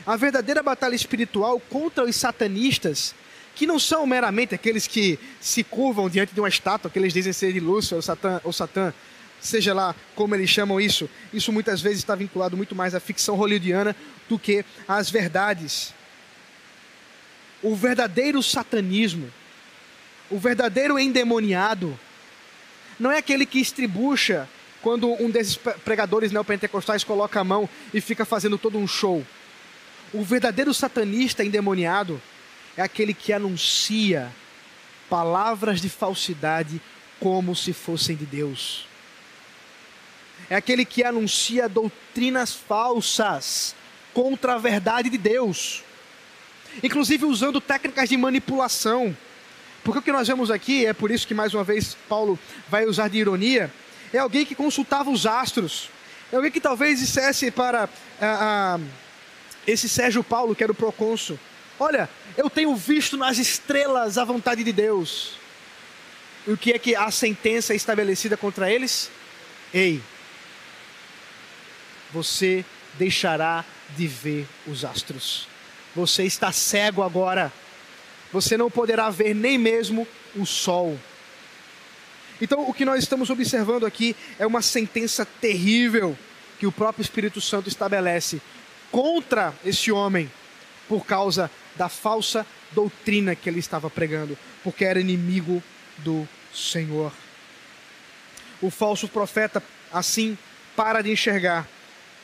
[0.07, 3.15] A verdadeira batalha espiritual contra os satanistas,
[3.55, 7.33] que não são meramente aqueles que se curvam diante de uma estátua, que eles dizem
[7.33, 8.95] ser de Lúcifer ou Satã, ou Satã,
[9.41, 11.09] seja lá como eles chamam isso.
[11.33, 13.95] Isso muitas vezes está vinculado muito mais à ficção hollywoodiana
[14.29, 15.93] do que às verdades
[17.63, 19.33] o verdadeiro satanismo,
[20.31, 21.99] o verdadeiro endemoniado,
[22.99, 24.49] não é aquele que estribucha
[24.83, 29.25] quando um desses pregadores neopentecostais coloca a mão e fica fazendo todo um show.
[30.13, 32.21] O verdadeiro satanista endemoniado
[32.77, 34.33] é aquele que anuncia
[35.11, 36.81] palavras de falsidade
[37.19, 38.87] como se fossem de Deus.
[40.49, 43.75] É aquele que anuncia doutrinas falsas
[44.15, 45.83] contra a verdade de Deus
[46.83, 49.17] inclusive usando técnicas de manipulação.
[49.85, 52.85] Porque o que nós vemos aqui, é por isso que mais uma vez Paulo vai
[52.85, 53.73] usar de ironia,
[54.13, 55.91] é alguém que consultava os astros,
[56.33, 57.89] é alguém que talvez dissesse para
[58.21, 58.81] ah, ah,
[59.67, 61.39] esse Sérgio Paulo, que era o procônsul,
[61.79, 65.33] olha, eu tenho visto nas estrelas a vontade de Deus.
[66.47, 69.11] E o que é que a sentença é estabelecida contra eles?
[69.73, 70.01] Ei,
[72.13, 72.65] você
[72.95, 73.65] deixará
[73.97, 75.47] de ver os astros.
[75.95, 77.53] Você está cego agora.
[78.33, 80.99] Você não poderá ver nem mesmo o sol.
[82.41, 86.17] Então, o que nós estamos observando aqui é uma sentença terrível
[86.59, 88.41] que o próprio Espírito Santo estabelece
[88.91, 90.31] contra esse homem
[90.89, 95.63] por causa da falsa doutrina que ele estava pregando, porque era inimigo
[95.99, 97.13] do Senhor.
[98.61, 99.63] O falso profeta,
[99.93, 100.37] assim,
[100.77, 101.69] para de enxergar,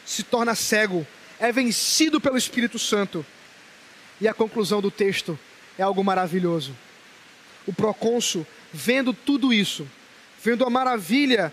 [0.05, 1.07] se torna cego,
[1.39, 3.25] é vencido pelo Espírito Santo
[4.21, 5.39] e a conclusão do texto
[5.79, 6.75] é algo maravilhoso.
[7.67, 9.89] O procônsul, vendo tudo isso,
[10.43, 11.53] vendo a maravilha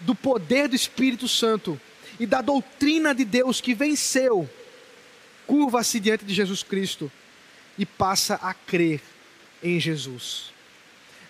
[0.00, 1.80] do poder do Espírito Santo
[2.18, 4.48] e da doutrina de Deus que venceu,
[5.46, 7.10] curva-se diante de Jesus Cristo
[7.76, 9.00] e passa a crer
[9.62, 10.52] em Jesus.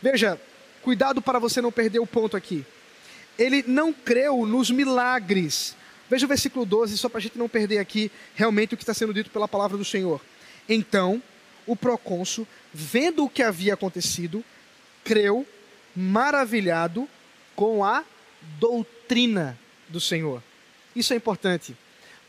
[0.01, 0.41] Veja,
[0.83, 2.65] cuidado para você não perder o ponto aqui.
[3.39, 5.77] Ele não creu nos milagres.
[6.11, 8.93] Veja o versículo 12, só para a gente não perder aqui realmente o que está
[8.93, 10.21] sendo dito pela palavra do Senhor.
[10.73, 11.23] Então,
[11.67, 14.43] o procônsul, vendo o que havia acontecido,
[15.05, 15.47] creu,
[15.95, 17.09] maravilhado
[17.55, 18.05] com a
[18.59, 19.59] doutrina
[19.89, 20.43] do Senhor.
[20.97, 21.77] Isso é importante.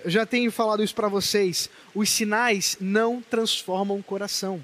[0.04, 1.70] Eu já tenho falado isso para vocês.
[1.96, 4.64] Os sinais não transformam o coração.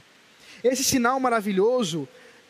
[0.62, 2.08] Esse sinal maravilhoso,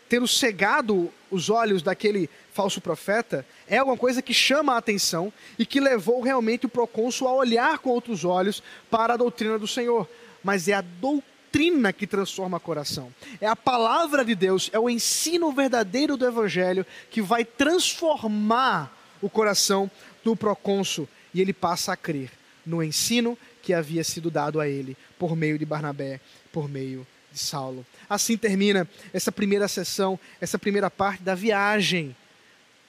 [0.10, 5.66] tendo cegado os olhos daquele falso profeta, é alguma coisa que chama a atenção e
[5.66, 10.08] que levou realmente o procônsul a olhar com outros olhos para a doutrina do Senhor.
[10.44, 13.14] Mas é a doutrina que transforma o coração.
[13.42, 19.30] É a palavra de Deus, é o ensino verdadeiro do Evangelho que vai transformar o
[19.30, 19.90] coração
[20.24, 22.32] do procônsul e ele passa a crer
[22.66, 26.20] no ensino que havia sido dado a ele por meio de Barnabé,
[26.52, 27.86] por meio de Saulo.
[28.10, 32.16] Assim termina essa primeira sessão, essa primeira parte da viagem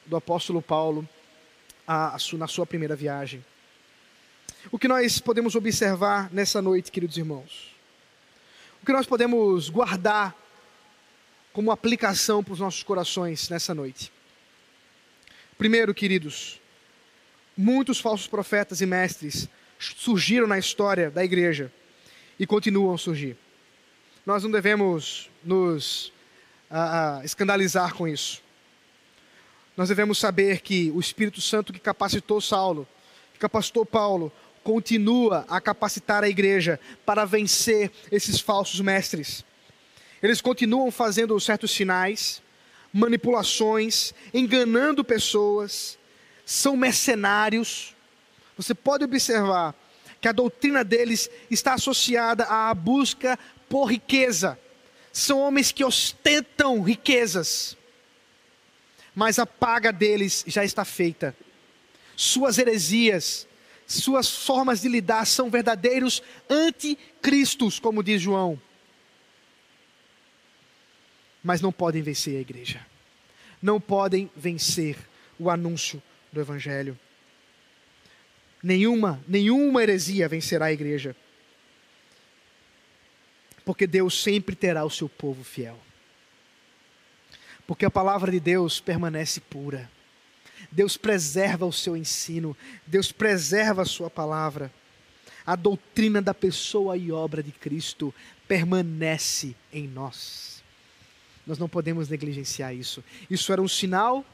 [0.06, 1.08] do apóstolo Paulo
[1.86, 3.44] a, a, na sua primeira viagem.
[4.68, 7.74] O que nós podemos observar nessa noite, queridos irmãos?
[8.82, 10.36] O que nós podemos guardar
[11.52, 14.12] como aplicação para os nossos corações nessa noite?
[15.56, 16.60] Primeiro, queridos,
[17.56, 19.48] muitos falsos profetas e mestres
[19.78, 21.72] surgiram na história da igreja
[22.38, 23.36] e continuam a surgir.
[24.26, 26.12] Nós não devemos nos
[26.70, 28.42] uh, escandalizar com isso.
[29.74, 32.86] Nós devemos saber que o Espírito Santo que capacitou Saulo,
[33.32, 34.30] que capacitou Paulo,
[34.62, 39.44] continua a capacitar a igreja para vencer esses falsos mestres.
[40.22, 42.42] Eles continuam fazendo certos sinais,
[42.92, 45.98] manipulações, enganando pessoas,
[46.44, 47.94] são mercenários.
[48.56, 49.74] Você pode observar
[50.20, 53.38] que a doutrina deles está associada à busca
[53.68, 54.58] por riqueza.
[55.12, 57.76] São homens que ostentam riquezas,
[59.14, 61.34] mas a paga deles já está feita.
[62.14, 63.48] Suas heresias,
[63.92, 68.60] suas formas de lidar são verdadeiros anticristos, como diz João.
[71.42, 72.86] Mas não podem vencer a igreja.
[73.60, 74.96] Não podem vencer
[75.38, 76.98] o anúncio do Evangelho.
[78.62, 81.16] Nenhuma, nenhuma heresia vencerá a igreja.
[83.64, 85.78] Porque Deus sempre terá o seu povo fiel.
[87.66, 89.90] Porque a palavra de Deus permanece pura.
[90.70, 92.56] Deus preserva o seu ensino,
[92.86, 94.72] Deus preserva a sua palavra.
[95.46, 98.14] A doutrina da pessoa e obra de Cristo
[98.46, 100.62] permanece em nós.
[101.46, 103.02] Nós não podemos negligenciar isso.
[103.28, 104.24] Isso era um sinal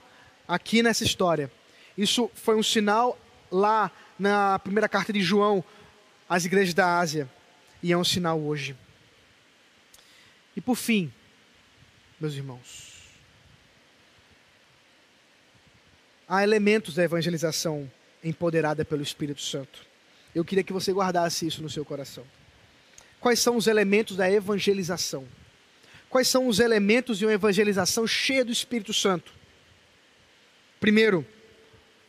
[0.47, 1.51] aqui nessa história
[1.97, 3.19] isso foi um sinal
[3.51, 5.65] lá na primeira carta de João
[6.29, 7.29] às igrejas da Ásia.
[7.83, 8.77] E é um sinal hoje.
[10.55, 11.13] E por fim,
[12.21, 12.86] meus irmãos,
[16.29, 17.91] há elementos da evangelização
[18.23, 19.87] empoderada pelo Espírito Santo.
[20.35, 22.25] Eu queria que você guardasse isso no seu coração.
[23.21, 25.27] Quais são os elementos da evangelização?
[26.09, 29.33] Quais são os elementos de uma evangelização cheia do Espírito Santo?
[30.79, 31.27] Primeiro,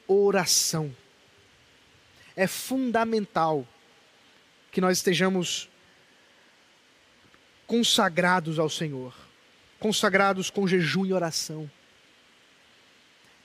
[0.07, 0.93] oração.
[2.35, 3.67] É fundamental
[4.71, 5.69] que nós estejamos
[7.65, 9.13] consagrados ao Senhor,
[9.79, 11.69] consagrados com jejum e oração.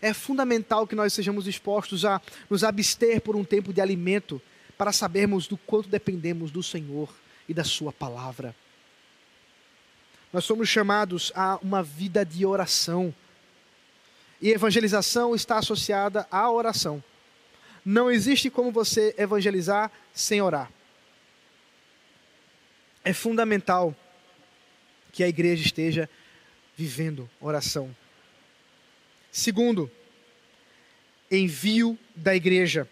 [0.02, 4.42] É fundamental que nós sejamos dispostos a nos abster por um tempo de alimento
[4.76, 7.08] para sabermos do quanto dependemos do Senhor
[7.48, 8.52] e da Sua palavra.
[10.32, 13.14] Nós somos chamados a uma vida de oração.
[14.40, 17.02] E evangelização está associada à oração.
[17.84, 20.68] Não existe como você evangelizar sem orar.
[23.04, 23.94] É fundamental
[25.12, 26.10] que a igreja esteja
[26.76, 27.94] vivendo oração.
[29.32, 29.90] Segundo,
[31.30, 32.86] envio da igreja.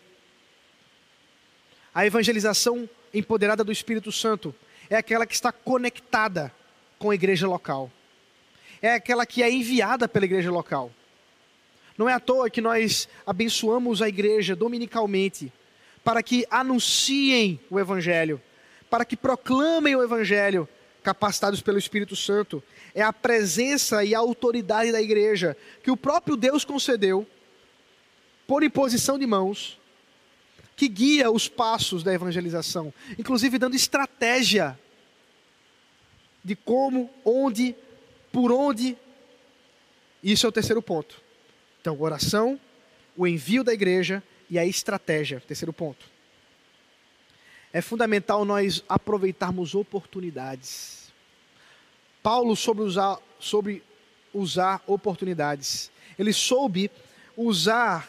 [1.94, 4.54] A evangelização empoderada do Espírito Santo
[4.88, 6.50] é aquela que está conectada
[6.98, 7.92] com a igreja local.
[8.80, 10.90] É aquela que é enviada pela igreja local.
[11.98, 15.52] Não é à toa que nós abençoamos a igreja dominicalmente
[16.02, 18.40] para que anunciem o Evangelho,
[18.88, 20.66] para que proclamem o Evangelho,
[21.02, 22.62] capacitados pelo Espírito Santo.
[22.94, 27.26] É a presença e a autoridade da igreja que o próprio Deus concedeu,
[28.46, 29.78] por imposição de mãos,
[30.74, 34.78] que guia os passos da evangelização, inclusive dando estratégia
[36.42, 37.76] de como, onde,
[38.32, 38.96] por onde.
[40.22, 41.20] Isso é o terceiro ponto.
[41.80, 42.58] Então, oração,
[43.16, 45.40] o envio da igreja e a estratégia.
[45.40, 46.06] Terceiro ponto.
[47.72, 51.09] É fundamental nós aproveitarmos oportunidades.
[52.22, 53.82] Paulo soube usar, sobre
[54.32, 55.90] usar oportunidades.
[56.18, 56.90] Ele soube
[57.36, 58.08] usar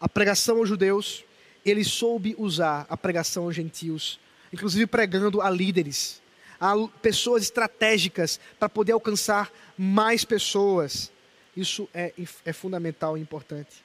[0.00, 1.24] a pregação aos judeus,
[1.64, 4.20] ele soube usar a pregação aos gentios,
[4.52, 6.22] inclusive pregando a líderes,
[6.60, 11.12] a pessoas estratégicas para poder alcançar mais pessoas.
[11.56, 12.12] Isso é,
[12.44, 13.84] é fundamental e importante.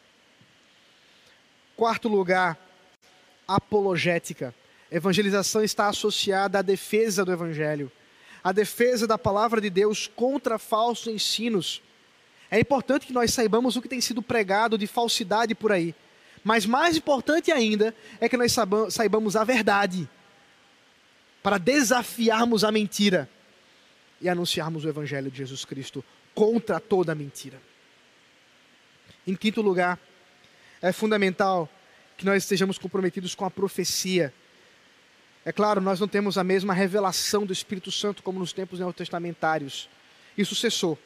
[1.76, 2.58] Quarto lugar,
[3.48, 4.54] apologética.
[4.92, 7.92] Evangelização está associada à defesa do evangelho,
[8.44, 11.82] à defesa da palavra de Deus contra falsos ensinos.
[12.50, 15.96] É importante que nós saibamos o que tem sido pregado de falsidade por aí.
[16.44, 18.56] Mas mais importante ainda é que nós
[18.90, 20.10] saibamos a verdade,
[21.44, 23.30] para desafiarmos a mentira
[24.20, 26.04] e anunciarmos o Evangelho de Jesus Cristo
[26.36, 27.60] contra toda mentira.
[29.26, 30.00] Em quinto lugar,
[30.82, 31.70] é fundamental
[32.18, 34.34] que nós estejamos comprometidos com a profecia.
[35.44, 39.90] É claro, nós não temos a mesma revelação do Espírito Santo como nos tempos neotestamentários.
[40.38, 40.98] Isso cessou.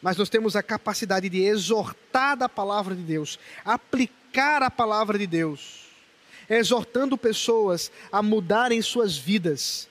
[0.00, 5.26] Mas nós temos a capacidade de exortar da palavra de Deus, aplicar a palavra de
[5.26, 5.86] Deus,
[6.48, 9.88] exortando pessoas a mudarem suas vidas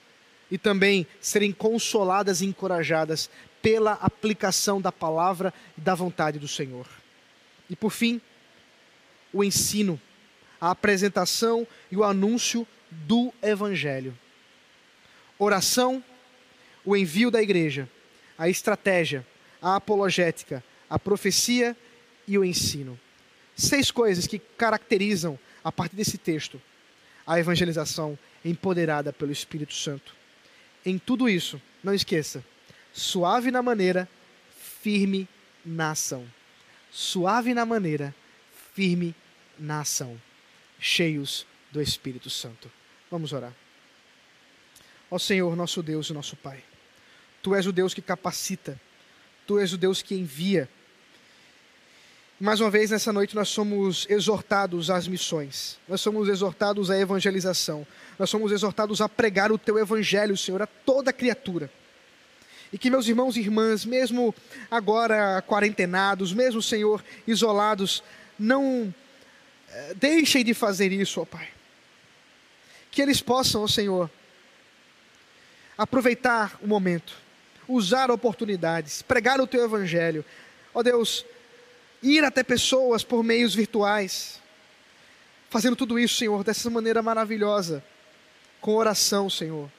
[0.49, 3.29] e também serem consoladas e encorajadas
[3.61, 6.87] pela aplicação da palavra e da vontade do Senhor.
[7.69, 8.19] E por fim,
[9.31, 9.99] o ensino,
[10.59, 14.17] a apresentação e o anúncio do Evangelho.
[15.37, 16.03] Oração,
[16.83, 17.89] o envio da igreja,
[18.37, 19.25] a estratégia,
[19.61, 21.75] a apologética, a profecia
[22.27, 22.99] e o ensino.
[23.55, 26.61] Seis coisas que caracterizam, a partir desse texto,
[27.25, 30.15] a evangelização empoderada pelo Espírito Santo.
[30.85, 32.43] Em tudo isso, não esqueça,
[32.93, 34.07] suave na maneira,
[34.81, 35.27] firme
[35.65, 36.25] na ação
[36.91, 38.13] suave na maneira,
[38.73, 39.15] firme
[39.57, 40.19] na ação,
[40.79, 42.71] cheios do Espírito Santo.
[43.09, 43.53] Vamos orar.
[45.09, 46.63] Ó Senhor, nosso Deus e nosso Pai,
[47.41, 48.79] Tu és o Deus que capacita,
[49.47, 50.69] Tu és o Deus que envia.
[52.39, 57.85] Mais uma vez, nessa noite, nós somos exortados às missões, nós somos exortados à evangelização,
[58.17, 61.69] nós somos exortados a pregar o Teu Evangelho, Senhor, a toda criatura.
[62.71, 64.33] E que meus irmãos e irmãs, mesmo
[64.69, 68.03] agora quarentenados, mesmo, Senhor, isolados,
[68.37, 68.93] não
[69.69, 71.58] eh, deixem de fazer isso, ó Pai.
[72.91, 74.09] Que eles possam, Senhor,
[75.77, 77.13] aproveitar o momento,
[77.67, 80.25] usar oportunidades, pregar o Teu Evangelho.
[80.73, 81.25] Ó Deus,
[82.01, 84.41] ir até pessoas por meios virtuais,
[85.49, 87.83] fazendo tudo isso, Senhor, dessa maneira maravilhosa,
[88.59, 89.69] com oração, Senhor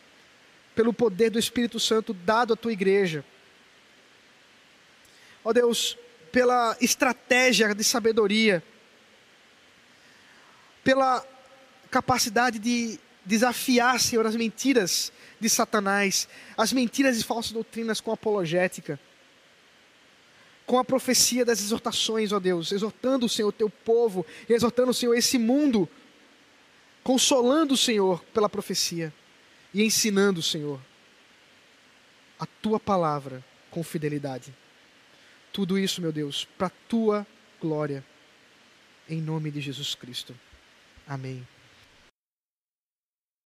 [0.80, 3.22] pelo poder do Espírito Santo dado à tua igreja.
[5.44, 5.98] Ó Deus,
[6.32, 8.62] pela estratégia de sabedoria,
[10.82, 11.22] pela
[11.90, 18.98] capacidade de desafiar, Senhor, as mentiras de Satanás, as mentiras e falsas doutrinas com apologética,
[20.66, 25.88] com a profecia das exortações, ó Deus, exortando, Senhor, teu povo, exortando, Senhor, esse mundo,
[27.02, 29.12] consolando, Senhor, pela profecia
[29.74, 30.80] e ensinando, Senhor,
[32.38, 34.54] a tua palavra com fidelidade.
[35.52, 37.26] Tudo isso, meu Deus, para tua
[37.60, 38.04] glória,
[39.08, 40.36] em nome de Jesus Cristo.
[41.06, 41.46] Amém.